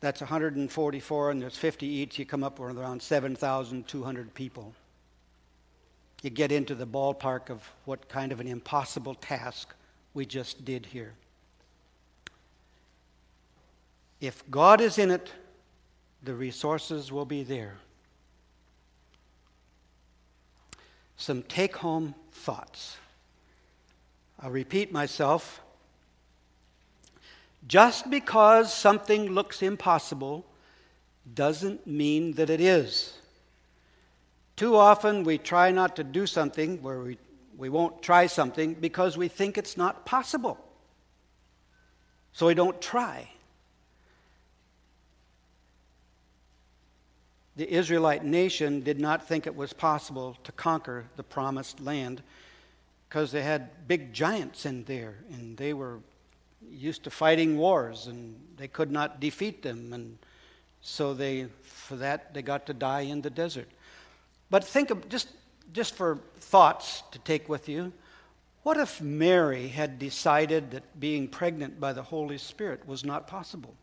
That's 0.00 0.20
144, 0.20 1.30
and 1.30 1.40
there's 1.40 1.56
50 1.56 1.86
each. 1.86 2.18
You 2.18 2.26
come 2.26 2.42
up 2.42 2.58
with 2.58 2.76
around 2.76 3.00
7,200 3.00 4.34
people. 4.34 4.74
You 6.24 6.30
get 6.30 6.50
into 6.50 6.74
the 6.74 6.86
ballpark 6.86 7.50
of 7.50 7.70
what 7.84 8.08
kind 8.08 8.32
of 8.32 8.40
an 8.40 8.48
impossible 8.48 9.14
task 9.14 9.74
we 10.14 10.24
just 10.24 10.64
did 10.64 10.86
here. 10.86 11.12
If 14.22 14.42
God 14.50 14.80
is 14.80 14.96
in 14.96 15.10
it, 15.10 15.30
the 16.22 16.32
resources 16.32 17.12
will 17.12 17.26
be 17.26 17.42
there. 17.42 17.74
Some 21.18 21.42
take 21.42 21.76
home 21.76 22.14
thoughts. 22.32 22.96
I'll 24.40 24.50
repeat 24.50 24.90
myself. 24.90 25.60
Just 27.68 28.08
because 28.08 28.72
something 28.72 29.30
looks 29.30 29.60
impossible 29.60 30.46
doesn't 31.34 31.86
mean 31.86 32.32
that 32.32 32.48
it 32.48 32.62
is. 32.62 33.18
Too 34.56 34.76
often 34.76 35.24
we 35.24 35.38
try 35.38 35.70
not 35.70 35.96
to 35.96 36.04
do 36.04 36.26
something 36.26 36.80
where 36.82 37.00
we, 37.00 37.18
we 37.56 37.68
won't 37.68 38.02
try 38.02 38.26
something 38.26 38.74
because 38.74 39.16
we 39.16 39.28
think 39.28 39.58
it's 39.58 39.76
not 39.76 40.06
possible. 40.06 40.58
So 42.32 42.46
we 42.46 42.54
don't 42.54 42.80
try. 42.80 43.30
The 47.56 47.72
Israelite 47.72 48.24
nation 48.24 48.80
did 48.80 48.98
not 48.98 49.26
think 49.26 49.46
it 49.46 49.54
was 49.54 49.72
possible 49.72 50.36
to 50.42 50.52
conquer 50.52 51.04
the 51.16 51.22
promised 51.22 51.80
land 51.80 52.22
because 53.08 53.30
they 53.30 53.42
had 53.42 53.86
big 53.86 54.12
giants 54.12 54.66
in 54.66 54.82
there 54.84 55.14
and 55.32 55.56
they 55.56 55.72
were 55.72 56.00
used 56.68 57.04
to 57.04 57.10
fighting 57.10 57.56
wars 57.56 58.08
and 58.08 58.34
they 58.56 58.66
could 58.66 58.90
not 58.90 59.20
defeat 59.20 59.62
them 59.62 59.92
and 59.92 60.18
so 60.80 61.14
they 61.14 61.46
for 61.62 61.94
that 61.96 62.34
they 62.34 62.42
got 62.42 62.66
to 62.66 62.74
die 62.74 63.02
in 63.02 63.22
the 63.22 63.30
desert 63.30 63.68
but 64.54 64.62
think 64.62 64.90
of 64.90 65.08
just 65.08 65.26
just 65.72 65.96
for 65.96 66.20
thoughts 66.36 67.02
to 67.10 67.18
take 67.18 67.48
with 67.48 67.68
you 67.68 67.92
what 68.62 68.76
if 68.76 69.00
mary 69.00 69.66
had 69.66 69.98
decided 69.98 70.70
that 70.70 71.00
being 71.00 71.26
pregnant 71.26 71.80
by 71.80 71.92
the 71.92 72.04
holy 72.04 72.38
spirit 72.38 72.86
was 72.86 73.04
not 73.04 73.26
possible 73.26 73.74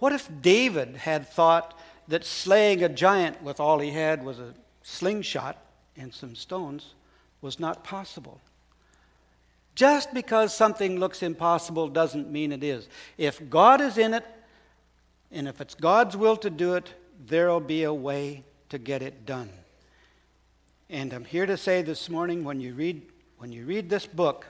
what 0.00 0.12
if 0.12 0.28
david 0.42 0.94
had 0.96 1.26
thought 1.26 1.78
that 2.08 2.26
slaying 2.26 2.82
a 2.82 2.90
giant 2.90 3.42
with 3.42 3.58
all 3.58 3.78
he 3.78 3.92
had 3.92 4.22
was 4.22 4.38
a 4.38 4.52
slingshot 4.82 5.56
and 5.96 6.12
some 6.12 6.34
stones 6.34 6.92
was 7.40 7.58
not 7.58 7.82
possible 7.82 8.38
just 9.74 10.12
because 10.12 10.54
something 10.54 11.00
looks 11.00 11.22
impossible 11.22 11.88
doesn't 11.88 12.30
mean 12.30 12.52
it 12.52 12.62
is. 12.62 12.88
If 13.16 13.48
God 13.48 13.80
is 13.80 13.96
in 13.96 14.12
it, 14.12 14.26
and 15.32 15.48
if 15.48 15.60
it's 15.60 15.74
God's 15.74 16.16
will 16.16 16.36
to 16.38 16.50
do 16.50 16.74
it, 16.74 16.92
there'll 17.26 17.60
be 17.60 17.84
a 17.84 17.94
way 17.94 18.44
to 18.68 18.78
get 18.78 19.02
it 19.02 19.24
done. 19.24 19.50
And 20.90 21.12
I'm 21.12 21.24
here 21.24 21.46
to 21.46 21.56
say 21.56 21.82
this 21.82 22.10
morning 22.10 22.44
when 22.44 22.60
you 22.60 22.74
read, 22.74 23.02
when 23.38 23.50
you 23.50 23.64
read 23.64 23.88
this 23.88 24.06
book, 24.06 24.46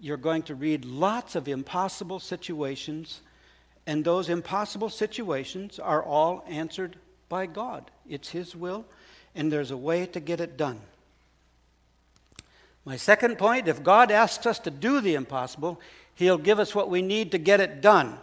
you're 0.00 0.16
going 0.16 0.42
to 0.44 0.54
read 0.54 0.84
lots 0.84 1.34
of 1.34 1.48
impossible 1.48 2.20
situations, 2.20 3.20
and 3.86 4.04
those 4.04 4.28
impossible 4.28 4.88
situations 4.88 5.78
are 5.78 6.02
all 6.02 6.44
answered 6.48 6.96
by 7.28 7.46
God. 7.46 7.90
It's 8.08 8.28
His 8.28 8.54
will, 8.54 8.84
and 9.34 9.52
there's 9.52 9.70
a 9.70 9.76
way 9.76 10.06
to 10.06 10.20
get 10.20 10.40
it 10.40 10.56
done. 10.56 10.80
My 12.84 12.96
second 12.96 13.38
point 13.38 13.68
if 13.68 13.82
God 13.82 14.10
asks 14.10 14.46
us 14.46 14.58
to 14.60 14.70
do 14.70 15.00
the 15.00 15.14
impossible, 15.14 15.80
He'll 16.14 16.38
give 16.38 16.58
us 16.58 16.74
what 16.74 16.90
we 16.90 17.02
need 17.02 17.32
to 17.32 17.38
get 17.38 17.60
it 17.60 17.80
done. 17.80 18.18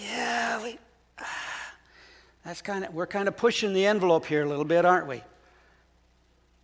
Yeah, 0.00 0.62
we, 0.62 0.78
that's 2.44 2.62
kind 2.62 2.84
of, 2.84 2.94
we're 2.94 3.06
kind 3.06 3.28
of 3.28 3.36
pushing 3.36 3.72
the 3.72 3.86
envelope 3.86 4.26
here 4.26 4.42
a 4.42 4.48
little 4.48 4.64
bit, 4.64 4.84
aren't 4.84 5.06
we? 5.06 5.22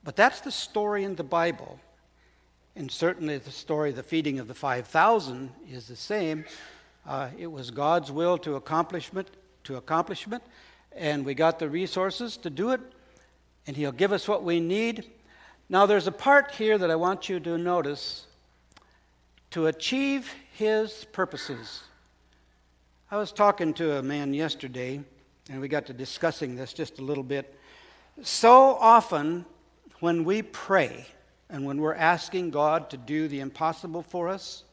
But 0.04 0.16
that's 0.16 0.40
the 0.40 0.50
story 0.50 1.04
in 1.04 1.14
the 1.14 1.24
Bible. 1.24 1.78
And 2.74 2.90
certainly 2.90 3.38
the 3.38 3.50
story 3.50 3.90
of 3.90 3.96
the 3.96 4.02
feeding 4.02 4.38
of 4.38 4.48
the 4.48 4.54
5,000 4.54 5.50
is 5.70 5.86
the 5.88 5.96
same. 5.96 6.44
Uh, 7.06 7.28
it 7.38 7.46
was 7.46 7.70
God's 7.70 8.10
will 8.10 8.38
to 8.38 8.56
accomplishment, 8.56 9.28
to 9.64 9.76
accomplishment, 9.76 10.42
and 10.96 11.24
we 11.24 11.34
got 11.34 11.58
the 11.58 11.68
resources 11.68 12.36
to 12.38 12.50
do 12.50 12.70
it, 12.70 12.80
and 13.66 13.76
He'll 13.76 13.92
give 13.92 14.12
us 14.12 14.26
what 14.26 14.42
we 14.42 14.60
need. 14.60 15.10
Now, 15.68 15.86
there's 15.86 16.06
a 16.06 16.12
part 16.12 16.52
here 16.52 16.78
that 16.78 16.90
I 16.90 16.96
want 16.96 17.28
you 17.28 17.40
to 17.40 17.58
notice 17.58 18.26
to 19.50 19.66
achieve 19.66 20.32
his 20.54 21.04
purposes. 21.12 21.82
I 23.12 23.16
was 23.18 23.30
talking 23.30 23.74
to 23.74 23.98
a 23.98 24.02
man 24.02 24.32
yesterday, 24.32 24.98
and 25.50 25.60
we 25.60 25.68
got 25.68 25.84
to 25.88 25.92
discussing 25.92 26.56
this 26.56 26.72
just 26.72 26.98
a 26.98 27.02
little 27.02 27.22
bit. 27.22 27.58
So 28.22 28.74
often, 28.80 29.44
when 30.00 30.24
we 30.24 30.40
pray 30.40 31.04
and 31.50 31.66
when 31.66 31.78
we're 31.78 31.92
asking 31.92 32.52
God 32.52 32.88
to 32.88 32.96
do 32.96 33.28
the 33.28 33.40
impossible 33.40 34.00
for 34.00 34.30
us, 34.30 34.64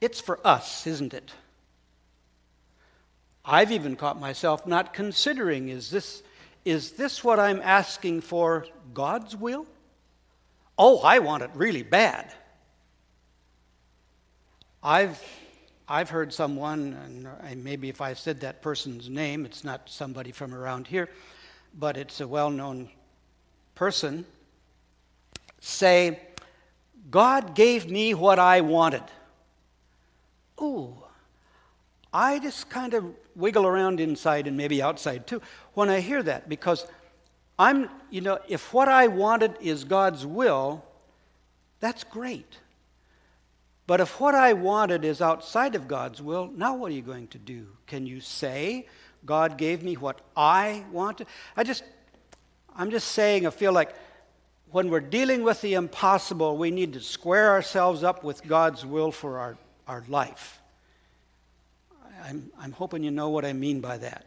it's 0.00 0.22
for 0.22 0.40
us, 0.42 0.86
isn't 0.86 1.12
it? 1.12 1.34
I've 3.44 3.72
even 3.72 3.94
caught 3.94 4.18
myself 4.18 4.66
not 4.66 4.94
considering 4.94 5.68
is 5.68 5.90
this 5.90 6.22
is 6.64 6.92
this 6.92 7.22
what 7.22 7.38
I'm 7.38 7.60
asking 7.60 8.22
for 8.22 8.64
God's 8.94 9.36
will? 9.36 9.66
Oh, 10.78 11.00
I 11.00 11.18
want 11.18 11.42
it 11.42 11.50
really 11.52 11.82
bad. 11.82 12.32
I've, 14.82 15.22
I've 15.92 16.08
heard 16.08 16.32
someone, 16.32 16.96
and 17.42 17.62
maybe 17.62 17.90
if 17.90 18.00
I 18.00 18.14
said 18.14 18.40
that 18.40 18.62
person's 18.62 19.10
name, 19.10 19.44
it's 19.44 19.62
not 19.62 19.90
somebody 19.90 20.32
from 20.32 20.54
around 20.54 20.86
here, 20.86 21.10
but 21.78 21.98
it's 21.98 22.22
a 22.22 22.26
well 22.26 22.48
known 22.48 22.88
person, 23.74 24.24
say, 25.60 26.18
God 27.10 27.54
gave 27.54 27.90
me 27.90 28.14
what 28.14 28.38
I 28.38 28.62
wanted. 28.62 29.02
Ooh, 30.62 30.96
I 32.10 32.38
just 32.38 32.70
kind 32.70 32.94
of 32.94 33.04
wiggle 33.36 33.66
around 33.66 34.00
inside 34.00 34.46
and 34.46 34.56
maybe 34.56 34.80
outside 34.80 35.26
too 35.26 35.42
when 35.74 35.90
I 35.90 36.00
hear 36.00 36.22
that 36.22 36.48
because 36.48 36.86
I'm, 37.58 37.90
you 38.08 38.22
know, 38.22 38.38
if 38.48 38.72
what 38.72 38.88
I 38.88 39.08
wanted 39.08 39.56
is 39.60 39.84
God's 39.84 40.24
will, 40.24 40.86
that's 41.80 42.02
great. 42.02 42.56
But 43.92 44.00
if 44.00 44.18
what 44.20 44.34
I 44.34 44.54
wanted 44.54 45.04
is 45.04 45.20
outside 45.20 45.74
of 45.74 45.86
God's 45.86 46.22
will, 46.22 46.50
now 46.56 46.74
what 46.74 46.90
are 46.90 46.94
you 46.94 47.02
going 47.02 47.26
to 47.26 47.36
do? 47.36 47.66
Can 47.86 48.06
you 48.06 48.22
say, 48.22 48.86
God 49.26 49.58
gave 49.58 49.82
me 49.82 49.96
what 49.96 50.22
I 50.34 50.82
wanted? 50.90 51.26
I 51.58 51.62
just, 51.62 51.84
I'm 52.74 52.90
just 52.90 53.08
saying, 53.08 53.46
I 53.46 53.50
feel 53.50 53.74
like 53.74 53.94
when 54.70 54.88
we're 54.88 55.00
dealing 55.00 55.42
with 55.42 55.60
the 55.60 55.74
impossible, 55.74 56.56
we 56.56 56.70
need 56.70 56.94
to 56.94 57.00
square 57.00 57.50
ourselves 57.50 58.02
up 58.02 58.24
with 58.24 58.42
God's 58.44 58.86
will 58.86 59.12
for 59.12 59.38
our, 59.38 59.58
our 59.86 60.02
life. 60.08 60.62
I'm, 62.24 62.50
I'm 62.58 62.72
hoping 62.72 63.04
you 63.04 63.10
know 63.10 63.28
what 63.28 63.44
I 63.44 63.52
mean 63.52 63.82
by 63.82 63.98
that. 63.98 64.24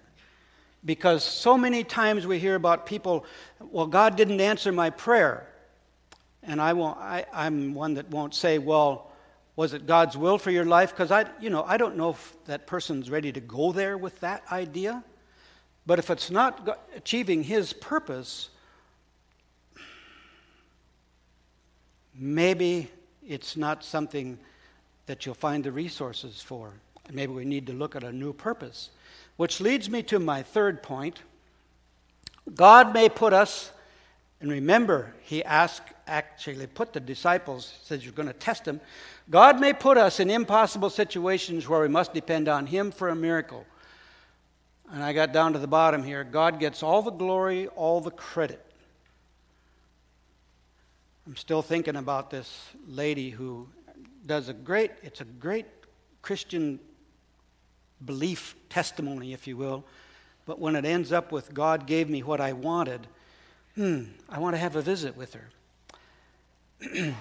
Because 0.85 1.23
so 1.23 1.57
many 1.57 1.83
times 1.83 2.27
we 2.27 2.37
hear 2.37 2.53
about 2.53 2.85
people, 2.85 3.25
well, 3.59 3.87
God 3.87 4.15
didn't 4.15 4.41
answer 4.41 4.71
my 4.71 4.91
prayer. 4.91 5.47
And 6.43 6.61
I 6.61 6.73
won't, 6.73 6.99
I, 6.99 7.25
I'm 7.33 7.73
one 7.73 7.95
that 7.95 8.11
won't 8.11 8.35
say, 8.35 8.59
well, 8.59 9.11
was 9.55 9.73
it 9.73 9.85
God's 9.85 10.17
will 10.17 10.37
for 10.37 10.51
your 10.51 10.65
life? 10.65 10.91
Because 10.91 11.11
I, 11.11 11.25
you 11.39 11.49
know, 11.49 11.63
I 11.63 11.77
don't 11.77 11.95
know 11.95 12.09
if 12.09 12.35
that 12.45 12.67
person's 12.67 13.09
ready 13.09 13.31
to 13.31 13.39
go 13.39 13.71
there 13.71 13.97
with 13.97 14.19
that 14.19 14.43
idea. 14.51 15.03
But 15.85 15.99
if 15.99 16.09
it's 16.09 16.29
not 16.29 16.77
achieving 16.95 17.43
His 17.43 17.71
purpose, 17.71 18.49
maybe 22.13 22.89
it's 23.25 23.55
not 23.55 23.83
something 23.83 24.37
that 25.05 25.25
you'll 25.25 25.35
find 25.35 25.63
the 25.63 25.71
resources 25.71 26.41
for. 26.41 26.73
Maybe 27.11 27.31
we 27.31 27.45
need 27.45 27.67
to 27.67 27.73
look 27.73 27.95
at 27.95 28.03
a 28.03 28.11
new 28.11 28.33
purpose. 28.33 28.89
Which 29.37 29.61
leads 29.61 29.89
me 29.89 30.01
to 30.03 30.19
my 30.19 30.41
third 30.43 30.81
point. 30.81 31.19
God 32.53 32.93
may 32.93 33.09
put 33.09 33.33
us, 33.33 33.71
and 34.41 34.51
remember, 34.51 35.13
he 35.21 35.43
asked, 35.43 35.93
actually 36.07 36.67
put 36.67 36.93
the 36.93 36.99
disciples, 36.99 37.73
says 37.83 38.03
you're 38.03 38.13
going 38.13 38.27
to 38.27 38.33
test 38.33 38.65
them. 38.65 38.81
God 39.29 39.59
may 39.59 39.73
put 39.73 39.97
us 39.97 40.19
in 40.19 40.29
impossible 40.29 40.89
situations 40.89 41.67
where 41.67 41.81
we 41.81 41.87
must 41.87 42.13
depend 42.13 42.47
on 42.47 42.67
him 42.67 42.91
for 42.91 43.09
a 43.09 43.15
miracle. 43.15 43.65
And 44.91 45.01
I 45.03 45.13
got 45.13 45.33
down 45.33 45.53
to 45.53 45.59
the 45.59 45.67
bottom 45.67 46.03
here. 46.03 46.23
God 46.23 46.59
gets 46.59 46.83
all 46.83 47.01
the 47.01 47.11
glory, 47.11 47.67
all 47.69 48.01
the 48.01 48.11
credit. 48.11 48.63
I'm 51.25 51.35
still 51.35 51.63
thinking 51.63 51.95
about 51.95 52.29
this 52.29 52.69
lady 52.87 53.31
who 53.31 53.67
does 54.27 54.47
a 54.47 54.53
great, 54.53 54.91
it's 55.01 55.21
a 55.21 55.25
great 55.25 55.65
Christian 56.21 56.79
belief 58.03 58.55
testimony, 58.69 59.33
if 59.33 59.47
you 59.47 59.57
will. 59.57 59.83
But 60.45 60.59
when 60.59 60.75
it 60.75 60.85
ends 60.85 61.11
up 61.11 61.31
with 61.31 61.53
God 61.53 61.87
gave 61.87 62.09
me 62.09 62.21
what 62.21 62.39
I 62.39 62.53
wanted, 62.53 63.07
hmm, 63.75 64.03
I 64.29 64.39
want 64.39 64.55
to 64.55 64.57
have 64.57 64.75
a 64.75 64.81
visit 64.81 65.15
with 65.15 65.33
her. 65.33 65.49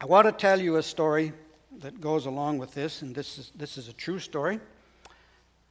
I 0.00 0.04
want 0.04 0.26
to 0.26 0.32
tell 0.32 0.60
you 0.60 0.76
a 0.76 0.82
story 0.82 1.32
that 1.78 2.00
goes 2.00 2.26
along 2.26 2.58
with 2.58 2.74
this, 2.74 3.02
and 3.02 3.14
this 3.14 3.38
is, 3.38 3.52
this 3.54 3.78
is 3.78 3.88
a 3.88 3.92
true 3.92 4.18
story. 4.18 4.60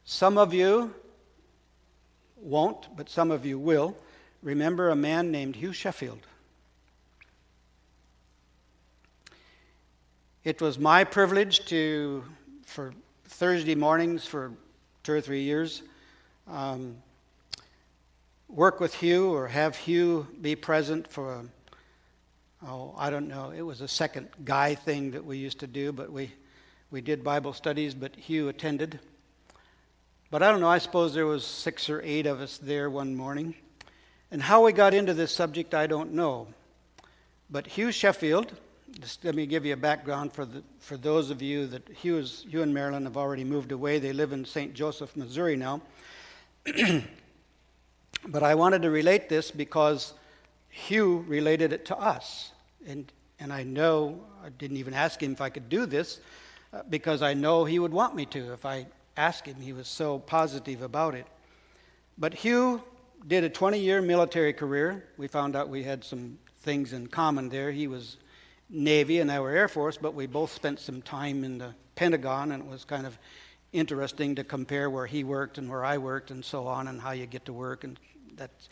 Some 0.03 0.37
of 0.37 0.53
you 0.53 0.93
won't, 2.37 2.95
but 2.95 3.09
some 3.09 3.31
of 3.31 3.45
you 3.45 3.57
will, 3.57 3.95
remember 4.43 4.89
a 4.89 4.95
man 4.95 5.31
named 5.31 5.55
Hugh 5.55 5.73
Sheffield. 5.73 6.19
It 10.43 10.61
was 10.61 10.77
my 10.77 11.03
privilege 11.03 11.65
to, 11.67 12.23
for 12.63 12.93
Thursday 13.25 13.73
mornings 13.73 14.25
for 14.25 14.51
two 15.03 15.13
or 15.13 15.21
three 15.21 15.41
years, 15.41 15.81
um, 16.47 16.97
work 18.47 18.79
with 18.79 18.93
Hugh 18.95 19.33
or 19.33 19.47
have 19.47 19.75
Hugh 19.75 20.27
be 20.41 20.55
present 20.55 21.11
for 21.11 21.33
a, 21.33 21.45
oh, 22.65 22.93
I 22.97 23.09
don't 23.09 23.27
know, 23.27 23.51
it 23.51 23.61
was 23.61 23.81
a 23.81 23.87
second 23.87 24.29
guy 24.43 24.75
thing 24.75 25.11
that 25.11 25.25
we 25.25 25.37
used 25.37 25.59
to 25.59 25.67
do, 25.67 25.91
but 25.91 26.11
we, 26.11 26.31
we 26.91 27.01
did 27.01 27.23
Bible 27.23 27.53
studies, 27.53 27.93
but 27.93 28.15
Hugh 28.15 28.49
attended. 28.49 28.99
But 30.31 30.43
I 30.43 30.51
don't 30.51 30.61
know, 30.61 30.69
I 30.69 30.77
suppose 30.77 31.13
there 31.13 31.25
was 31.25 31.45
six 31.45 31.89
or 31.89 32.01
eight 32.03 32.25
of 32.25 32.41
us 32.41 32.57
there 32.57 32.89
one 32.89 33.15
morning. 33.15 33.55
And 34.31 34.41
how 34.41 34.65
we 34.65 34.73
got 34.73 34.93
into 34.93 35.13
this 35.13 35.31
subject, 35.31 35.73
I 35.73 35.87
don't 35.87 36.13
know. 36.13 36.47
But 37.49 37.67
Hugh 37.67 37.91
Sheffield, 37.91 38.51
just 38.99 39.23
let 39.23 39.35
me 39.35 39.45
give 39.45 39.65
you 39.65 39.73
a 39.73 39.77
background 39.77 40.33
for, 40.33 40.45
the, 40.45 40.63
for 40.79 40.97
those 40.97 41.29
of 41.29 41.41
you 41.41 41.67
that 41.67 41.87
Hugh, 41.89 42.17
is, 42.17 42.45
Hugh 42.49 42.63
and 42.63 42.73
Marilyn 42.73 43.03
have 43.03 43.17
already 43.17 43.43
moved 43.43 43.71
away. 43.71 43.99
They 43.99 44.13
live 44.13 44.31
in 44.31 44.45
St. 44.45 44.73
Joseph, 44.73 45.15
Missouri 45.15 45.55
now. 45.55 45.81
but 48.27 48.43
I 48.43 48.55
wanted 48.55 48.81
to 48.83 48.89
relate 48.89 49.29
this 49.29 49.51
because 49.51 50.13
Hugh 50.69 51.23
related 51.27 51.73
it 51.73 51.85
to 51.85 51.97
us. 51.97 52.51
And, 52.87 53.11
and 53.39 53.51
I 53.53 53.63
know, 53.63 54.21
I 54.43 54.49
didn't 54.49 54.77
even 54.77 54.93
ask 54.93 55.21
him 55.21 55.31
if 55.31 55.41
I 55.41 55.49
could 55.49 55.69
do 55.69 55.85
this 55.85 56.19
uh, 56.73 56.81
because 56.89 57.21
I 57.21 57.33
know 57.33 57.65
he 57.65 57.79
would 57.79 57.93
want 57.93 58.15
me 58.15 58.25
to 58.27 58.53
if 58.53 58.65
I 58.65 58.87
asked 59.17 59.45
him. 59.45 59.55
He 59.59 59.73
was 59.73 59.87
so 59.87 60.19
positive 60.19 60.81
about 60.81 61.15
it. 61.15 61.25
But 62.17 62.33
Hugh 62.33 62.83
did 63.27 63.43
a 63.43 63.49
20 63.49 63.79
year 63.79 64.01
military 64.01 64.53
career. 64.53 65.05
We 65.17 65.27
found 65.27 65.55
out 65.55 65.69
we 65.69 65.83
had 65.83 66.03
some 66.03 66.37
things 66.59 66.93
in 66.93 67.07
common 67.07 67.49
there. 67.49 67.71
He 67.71 67.87
was 67.87 68.17
Navy 68.69 69.19
and 69.19 69.31
I 69.31 69.39
were 69.39 69.51
Air 69.51 69.67
Force, 69.67 69.97
but 69.97 70.13
we 70.13 70.25
both 70.25 70.51
spent 70.51 70.79
some 70.79 71.01
time 71.01 71.43
in 71.43 71.57
the 71.57 71.75
Pentagon, 71.95 72.51
and 72.51 72.63
it 72.63 72.69
was 72.69 72.83
kind 72.83 73.05
of 73.05 73.17
interesting 73.71 74.35
to 74.35 74.43
compare 74.43 74.89
where 74.89 75.05
he 75.05 75.23
worked 75.23 75.57
and 75.57 75.69
where 75.69 75.85
I 75.85 75.97
worked 75.97 76.31
and 76.31 76.43
so 76.43 76.67
on, 76.67 76.87
and 76.87 76.99
how 76.99 77.11
you 77.11 77.25
get 77.25 77.45
to 77.45 77.53
work, 77.53 77.83
and 77.83 77.99
that's 78.35 78.69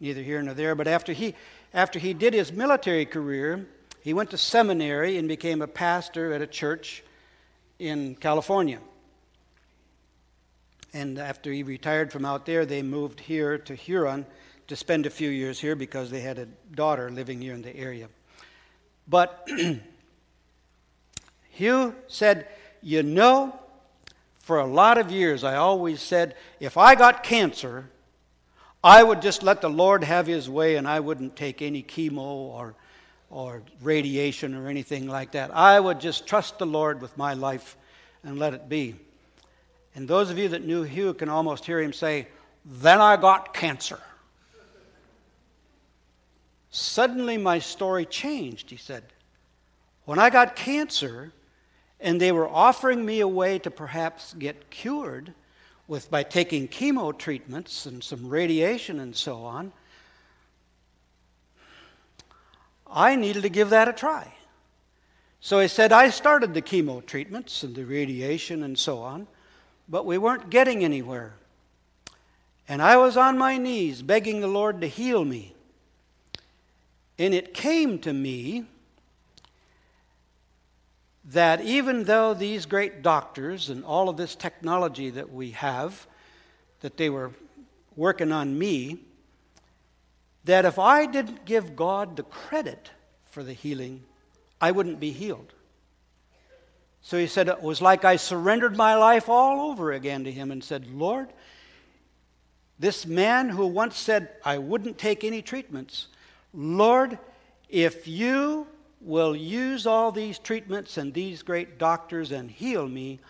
neither 0.00 0.22
here 0.22 0.42
nor 0.42 0.54
there. 0.54 0.74
But 0.74 0.88
after 0.88 1.12
he, 1.12 1.34
after 1.74 1.98
he 1.98 2.14
did 2.14 2.34
his 2.34 2.52
military 2.52 3.04
career, 3.04 3.66
he 4.02 4.14
went 4.14 4.30
to 4.30 4.38
seminary 4.38 5.18
and 5.18 5.28
became 5.28 5.62
a 5.62 5.66
pastor 5.66 6.32
at 6.32 6.40
a 6.40 6.46
church 6.46 7.02
in 7.78 8.14
California. 8.14 8.80
And 10.92 11.18
after 11.18 11.52
he 11.52 11.62
retired 11.62 12.10
from 12.12 12.24
out 12.24 12.46
there, 12.46 12.66
they 12.66 12.82
moved 12.82 13.20
here 13.20 13.58
to 13.58 13.74
Huron 13.74 14.26
to 14.66 14.76
spend 14.76 15.06
a 15.06 15.10
few 15.10 15.30
years 15.30 15.60
here 15.60 15.76
because 15.76 16.10
they 16.10 16.20
had 16.20 16.38
a 16.38 16.46
daughter 16.74 17.10
living 17.10 17.40
here 17.40 17.54
in 17.54 17.62
the 17.62 17.76
area. 17.76 18.08
But 19.06 19.48
Hugh 21.50 21.94
said, 22.08 22.48
You 22.82 23.02
know, 23.02 23.58
for 24.38 24.58
a 24.58 24.66
lot 24.66 24.98
of 24.98 25.10
years 25.12 25.44
I 25.44 25.56
always 25.56 26.00
said, 26.00 26.34
if 26.58 26.76
I 26.76 26.94
got 26.94 27.22
cancer, 27.22 27.90
I 28.82 29.02
would 29.02 29.20
just 29.20 29.42
let 29.42 29.60
the 29.60 29.68
Lord 29.68 30.04
have 30.04 30.26
his 30.26 30.48
way 30.48 30.76
and 30.76 30.88
I 30.88 31.00
wouldn't 31.00 31.36
take 31.36 31.60
any 31.60 31.82
chemo 31.82 32.18
or, 32.18 32.74
or 33.28 33.62
radiation 33.82 34.54
or 34.54 34.68
anything 34.68 35.06
like 35.06 35.32
that. 35.32 35.54
I 35.54 35.78
would 35.78 36.00
just 36.00 36.26
trust 36.26 36.58
the 36.58 36.66
Lord 36.66 37.00
with 37.02 37.16
my 37.18 37.34
life 37.34 37.76
and 38.24 38.38
let 38.38 38.54
it 38.54 38.68
be. 38.68 38.94
And 39.94 40.08
those 40.08 40.30
of 40.30 40.38
you 40.38 40.48
that 40.48 40.64
knew 40.64 40.82
Hugh 40.82 41.12
can 41.14 41.28
almost 41.28 41.66
hear 41.66 41.80
him 41.80 41.92
say, 41.92 42.28
Then 42.64 43.00
I 43.00 43.16
got 43.16 43.52
cancer. 43.52 44.00
Suddenly 46.70 47.36
my 47.36 47.58
story 47.58 48.06
changed, 48.06 48.70
he 48.70 48.76
said. 48.76 49.02
When 50.04 50.18
I 50.18 50.30
got 50.30 50.56
cancer, 50.56 51.32
and 52.00 52.20
they 52.20 52.32
were 52.32 52.48
offering 52.48 53.04
me 53.04 53.20
a 53.20 53.28
way 53.28 53.58
to 53.58 53.70
perhaps 53.70 54.32
get 54.34 54.70
cured 54.70 55.34
with 55.90 56.08
by 56.08 56.22
taking 56.22 56.68
chemo 56.68 57.16
treatments 57.16 57.84
and 57.84 58.02
some 58.02 58.28
radiation 58.28 59.00
and 59.00 59.14
so 59.14 59.42
on, 59.42 59.72
I 62.86 63.16
needed 63.16 63.42
to 63.42 63.48
give 63.48 63.70
that 63.70 63.88
a 63.88 63.92
try. 63.92 64.32
So 65.40 65.58
he 65.58 65.66
said, 65.66 65.90
I 65.90 66.10
started 66.10 66.54
the 66.54 66.62
chemo 66.62 67.04
treatments 67.04 67.64
and 67.64 67.74
the 67.74 67.84
radiation 67.84 68.62
and 68.62 68.78
so 68.78 69.00
on, 69.00 69.26
but 69.88 70.06
we 70.06 70.16
weren't 70.16 70.48
getting 70.48 70.84
anywhere. 70.84 71.34
And 72.68 72.80
I 72.80 72.96
was 72.96 73.16
on 73.16 73.36
my 73.36 73.58
knees 73.58 74.00
begging 74.00 74.40
the 74.40 74.46
Lord 74.46 74.80
to 74.82 74.86
heal 74.86 75.24
me. 75.24 75.56
And 77.18 77.34
it 77.34 77.52
came 77.52 77.98
to 78.00 78.12
me 78.12 78.64
that 81.32 81.60
even 81.60 82.04
though 82.04 82.34
these 82.34 82.66
great 82.66 83.02
doctors 83.02 83.70
and 83.70 83.84
all 83.84 84.08
of 84.08 84.16
this 84.16 84.34
technology 84.34 85.10
that 85.10 85.32
we 85.32 85.50
have, 85.52 86.06
that 86.80 86.96
they 86.96 87.08
were 87.08 87.30
working 87.94 88.32
on 88.32 88.58
me, 88.58 88.98
that 90.44 90.64
if 90.64 90.78
I 90.78 91.06
didn't 91.06 91.44
give 91.44 91.76
God 91.76 92.16
the 92.16 92.22
credit 92.24 92.90
for 93.30 93.42
the 93.44 93.52
healing, 93.52 94.02
I 94.60 94.72
wouldn't 94.72 94.98
be 94.98 95.12
healed. 95.12 95.52
So 97.02 97.16
he 97.16 97.26
said, 97.26 97.48
It 97.48 97.62
was 97.62 97.80
like 97.80 98.04
I 98.04 98.16
surrendered 98.16 98.76
my 98.76 98.96
life 98.96 99.28
all 99.28 99.70
over 99.70 99.92
again 99.92 100.24
to 100.24 100.32
him 100.32 100.50
and 100.50 100.64
said, 100.64 100.90
Lord, 100.90 101.28
this 102.78 103.06
man 103.06 103.50
who 103.50 103.66
once 103.66 103.96
said 103.96 104.30
I 104.44 104.58
wouldn't 104.58 104.98
take 104.98 105.22
any 105.22 105.42
treatments, 105.42 106.08
Lord, 106.52 107.18
if 107.68 108.08
you 108.08 108.66
will 109.00 109.34
use 109.34 109.86
all 109.86 110.12
these 110.12 110.38
treatments 110.38 110.96
and 110.98 111.12
these 111.14 111.42
great 111.42 111.78
doctors 111.78 112.32
and 112.32 112.50
heal 112.50 112.86
me, 112.86 113.20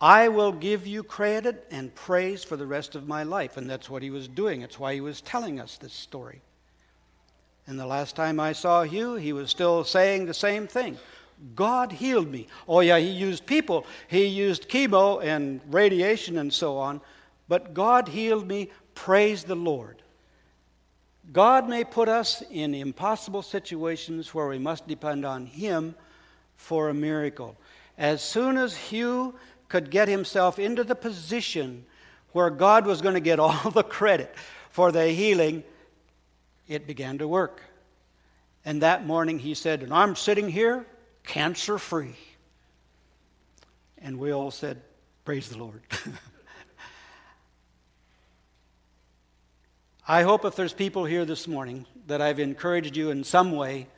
I 0.00 0.28
will 0.28 0.52
give 0.52 0.86
you 0.86 1.02
credit 1.02 1.66
and 1.70 1.94
praise 1.94 2.44
for 2.44 2.56
the 2.56 2.66
rest 2.66 2.94
of 2.94 3.08
my 3.08 3.24
life. 3.24 3.56
And 3.56 3.68
that's 3.68 3.90
what 3.90 4.02
he 4.02 4.10
was 4.10 4.28
doing. 4.28 4.62
It's 4.62 4.78
why 4.78 4.94
he 4.94 5.00
was 5.00 5.20
telling 5.20 5.58
us 5.58 5.76
this 5.76 5.92
story. 5.92 6.40
And 7.66 7.78
the 7.78 7.86
last 7.86 8.14
time 8.16 8.38
I 8.38 8.52
saw 8.52 8.84
Hugh, 8.84 9.16
he 9.16 9.32
was 9.32 9.50
still 9.50 9.84
saying 9.84 10.26
the 10.26 10.34
same 10.34 10.66
thing. 10.66 10.96
God 11.54 11.92
healed 11.92 12.30
me. 12.30 12.46
Oh, 12.68 12.80
yeah, 12.80 12.98
he 12.98 13.10
used 13.10 13.44
people. 13.46 13.86
He 14.08 14.26
used 14.26 14.68
chemo 14.68 15.22
and 15.22 15.60
radiation 15.68 16.38
and 16.38 16.52
so 16.52 16.78
on. 16.78 17.00
But 17.48 17.74
God 17.74 18.08
healed 18.08 18.46
me. 18.46 18.70
Praise 18.94 19.44
the 19.44 19.54
Lord. 19.54 20.02
God 21.32 21.68
may 21.68 21.84
put 21.84 22.08
us 22.08 22.42
in 22.50 22.74
impossible 22.74 23.42
situations 23.42 24.32
where 24.34 24.48
we 24.48 24.58
must 24.58 24.88
depend 24.88 25.24
on 25.24 25.46
Him 25.46 25.94
for 26.56 26.88
a 26.88 26.94
miracle. 26.94 27.56
As 27.96 28.22
soon 28.22 28.56
as 28.56 28.76
Hugh 28.76 29.34
could 29.68 29.90
get 29.90 30.08
himself 30.08 30.58
into 30.58 30.84
the 30.84 30.94
position 30.94 31.84
where 32.32 32.50
God 32.50 32.86
was 32.86 33.02
going 33.02 33.14
to 33.14 33.20
get 33.20 33.40
all 33.40 33.70
the 33.74 33.82
credit 33.82 34.34
for 34.70 34.92
the 34.92 35.08
healing, 35.08 35.62
it 36.66 36.86
began 36.86 37.18
to 37.18 37.28
work. 37.28 37.62
And 38.64 38.82
that 38.82 39.06
morning 39.06 39.38
he 39.38 39.54
said, 39.54 39.82
And 39.82 39.92
I'm 39.92 40.16
sitting 40.16 40.48
here 40.48 40.86
cancer 41.24 41.78
free. 41.78 42.16
And 43.98 44.18
we 44.18 44.32
all 44.32 44.50
said, 44.50 44.80
Praise 45.24 45.48
the 45.48 45.58
Lord. 45.58 45.82
I 50.10 50.22
hope 50.22 50.46
if 50.46 50.56
there's 50.56 50.72
people 50.72 51.04
here 51.04 51.26
this 51.26 51.46
morning 51.46 51.84
that 52.06 52.22
I've 52.22 52.40
encouraged 52.40 52.96
you 52.96 53.10
in 53.10 53.24
some 53.24 53.52
way 53.52 53.88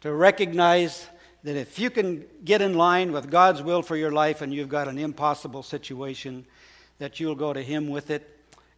to 0.00 0.12
recognize 0.12 1.06
that 1.44 1.54
if 1.54 1.78
you 1.78 1.88
can 1.88 2.24
get 2.44 2.60
in 2.60 2.74
line 2.74 3.12
with 3.12 3.30
God's 3.30 3.62
will 3.62 3.80
for 3.80 3.94
your 3.94 4.10
life 4.10 4.42
and 4.42 4.52
you've 4.52 4.68
got 4.68 4.88
an 4.88 4.98
impossible 4.98 5.62
situation, 5.62 6.44
that 6.98 7.20
you'll 7.20 7.36
go 7.36 7.52
to 7.52 7.62
Him 7.62 7.88
with 7.88 8.10
it 8.10 8.28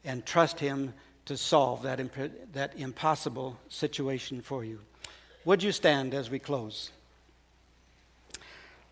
and 0.05 0.27
trust 0.27 0.61
Him 0.61 0.93
to 1.25 1.39
solve 1.39 1.85
that, 1.85 2.01
imp- 2.01 2.53
that 2.53 2.77
impossible 2.77 3.59
situation 3.71 4.43
for 4.43 4.63
you. 4.63 4.79
Would 5.47 5.63
you 5.63 5.73
stand 5.73 6.13
as 6.13 6.29
we 6.29 6.39
close? 6.39 6.91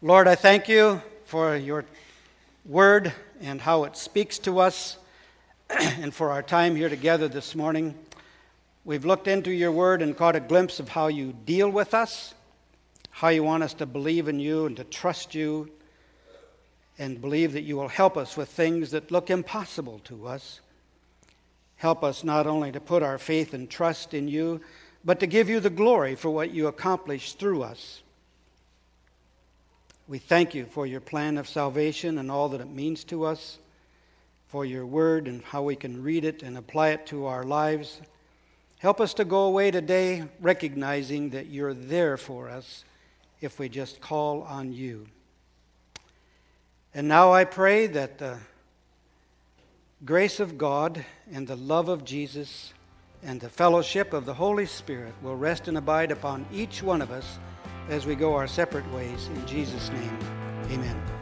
Lord, 0.01 0.26
I 0.28 0.34
thank 0.34 0.66
you 0.66 1.03
for 1.26 1.57
your 1.57 1.84
word 2.64 3.12
and 3.43 3.61
how 3.61 3.84
it 3.84 3.99
speaks 3.99 4.38
to 4.38 4.61
us. 4.61 4.97
and 6.00 6.12
for 6.12 6.30
our 6.30 6.42
time 6.42 6.76
here 6.76 6.88
together 6.88 7.28
this 7.28 7.54
morning. 7.54 7.94
We've 8.84 9.04
looked 9.04 9.26
into 9.26 9.50
your 9.50 9.72
word 9.72 10.02
and 10.02 10.16
caught 10.16 10.36
a 10.36 10.40
glimpse 10.40 10.80
of 10.80 10.88
how 10.88 11.06
you 11.06 11.32
deal 11.32 11.70
with 11.70 11.94
us, 11.94 12.34
how 13.10 13.28
you 13.28 13.42
want 13.42 13.62
us 13.62 13.72
to 13.74 13.86
believe 13.86 14.28
in 14.28 14.38
you 14.38 14.66
and 14.66 14.76
to 14.76 14.84
trust 14.84 15.34
you, 15.34 15.70
and 16.98 17.20
believe 17.20 17.54
that 17.54 17.62
you 17.62 17.76
will 17.76 17.88
help 17.88 18.16
us 18.16 18.36
with 18.36 18.48
things 18.48 18.90
that 18.90 19.10
look 19.10 19.30
impossible 19.30 20.00
to 20.04 20.26
us. 20.26 20.60
Help 21.76 22.04
us 22.04 22.22
not 22.22 22.46
only 22.46 22.70
to 22.72 22.80
put 22.80 23.02
our 23.02 23.16
faith 23.16 23.54
and 23.54 23.70
trust 23.70 24.12
in 24.12 24.28
you, 24.28 24.60
but 25.04 25.20
to 25.20 25.26
give 25.26 25.48
you 25.48 25.58
the 25.58 25.70
glory 25.70 26.16
for 26.16 26.30
what 26.30 26.52
you 26.52 26.66
accomplished 26.66 27.38
through 27.38 27.62
us. 27.62 28.02
We 30.06 30.18
thank 30.18 30.54
you 30.54 30.66
for 30.66 30.86
your 30.86 31.00
plan 31.00 31.38
of 31.38 31.48
salvation 31.48 32.18
and 32.18 32.30
all 32.30 32.50
that 32.50 32.60
it 32.60 32.68
means 32.68 33.04
to 33.04 33.24
us, 33.24 33.58
for 34.53 34.66
your 34.66 34.84
word 34.84 35.28
and 35.28 35.42
how 35.44 35.62
we 35.62 35.74
can 35.74 36.03
read 36.03 36.26
it 36.26 36.42
and 36.42 36.59
apply 36.59 36.90
it 36.90 37.07
to 37.07 37.24
our 37.24 37.42
lives. 37.42 38.03
Help 38.80 39.00
us 39.00 39.14
to 39.14 39.24
go 39.24 39.44
away 39.44 39.70
today 39.70 40.24
recognizing 40.42 41.30
that 41.30 41.46
you're 41.46 41.72
there 41.72 42.18
for 42.18 42.50
us 42.50 42.84
if 43.40 43.59
we 43.59 43.66
just 43.70 44.03
call 44.03 44.42
on 44.42 44.70
you. 44.70 45.07
And 46.92 47.09
now 47.09 47.32
I 47.32 47.46
pray 47.46 47.86
that 47.86 48.18
the 48.18 48.40
grace 50.05 50.38
of 50.38 50.59
God 50.59 51.03
and 51.32 51.46
the 51.46 51.57
love 51.57 51.88
of 51.88 52.05
Jesus 52.05 52.74
and 53.22 53.40
the 53.40 53.48
fellowship 53.48 54.12
of 54.12 54.26
the 54.26 54.34
Holy 54.34 54.66
Spirit 54.66 55.14
will 55.22 55.36
rest 55.36 55.66
and 55.66 55.78
abide 55.78 56.11
upon 56.11 56.44
each 56.53 56.82
one 56.82 57.00
of 57.00 57.11
us 57.11 57.38
as 57.88 58.05
we 58.05 58.14
go 58.14 58.34
our 58.34 58.46
separate 58.46 58.92
ways. 58.92 59.28
In 59.28 59.46
Jesus' 59.46 59.88
name, 59.88 60.18
amen. 60.70 61.21